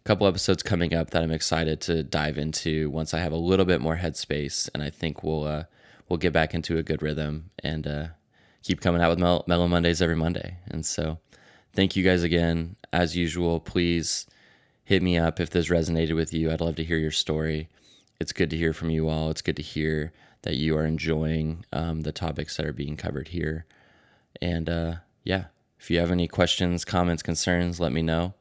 couple 0.05 0.27
episodes 0.27 0.63
coming 0.63 0.93
up 0.95 1.11
that 1.11 1.23
I'm 1.23 1.31
excited 1.31 1.81
to 1.83 2.03
dive 2.03 2.37
into 2.37 2.91
once 2.91 3.15
I 3.15 3.21
have 3.21 3.33
a 3.33 3.37
little 3.37 3.65
bit 3.65 3.81
more 3.81 3.97
headspace, 3.97 4.69
and 4.75 4.83
I 4.83 4.91
think 4.91 5.23
we'll 5.23 5.45
uh, 5.45 5.65
we'll 6.09 6.19
get 6.19 6.33
back 6.33 6.55
into 6.55 6.79
a 6.79 6.83
good 6.83 7.03
rhythm 7.03 7.51
and 7.63 7.87
uh, 7.87 8.07
keep 8.63 8.81
coming 8.81 9.01
out 9.01 9.11
with 9.11 9.19
Mel- 9.19 9.45
Mellow 9.47 9.69
Mondays 9.69 10.03
every 10.03 10.17
Monday. 10.17 10.59
And 10.69 10.85
so, 10.85 11.19
thank 11.73 11.97
you 11.97 12.05
guys 12.05 12.23
again. 12.23 12.77
As 12.93 13.17
usual, 13.17 13.61
please 13.61 14.27
hit 14.85 15.03
me 15.03 15.17
up 15.17 15.41
if 15.41 15.51
this 15.51 15.69
resonated 15.69 16.15
with 16.15 16.35
you. 16.35 16.51
I'd 16.51 16.61
love 16.61 16.77
to 16.77 16.85
hear 16.85 16.99
your 16.99 17.11
story. 17.11 17.69
It's 18.23 18.33
good 18.33 18.51
to 18.51 18.57
hear 18.57 18.73
from 18.73 18.89
you 18.89 19.09
all. 19.09 19.31
It's 19.31 19.43
good 19.43 19.57
to 19.57 19.63
hear 19.63 20.13
that 20.43 20.55
you 20.55 20.77
are 20.77 20.87
enjoying 20.87 21.65
um, 21.73 22.03
the 22.03 22.13
topics 22.13 22.57
that 22.57 22.65
are 22.65 22.73
being 22.73 22.97
covered 22.97 23.27
here. 23.27 23.67
And 24.41 24.71
uh, 24.71 24.95
yeah, 25.25 25.47
If 25.81 25.91
you 25.91 25.99
have 25.99 26.13
any 26.13 26.29
questions, 26.29 26.85
comments, 26.85 27.25
concerns, 27.25 27.81
let 27.81 27.91
me 27.91 28.03
know. 28.03 28.35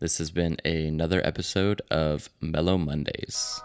This 0.00 0.18
has 0.18 0.32
been 0.32 0.56
another 0.64 1.24
episode 1.24 1.80
of 1.88 2.28
Mellow 2.40 2.76
Mondays. 2.76 3.62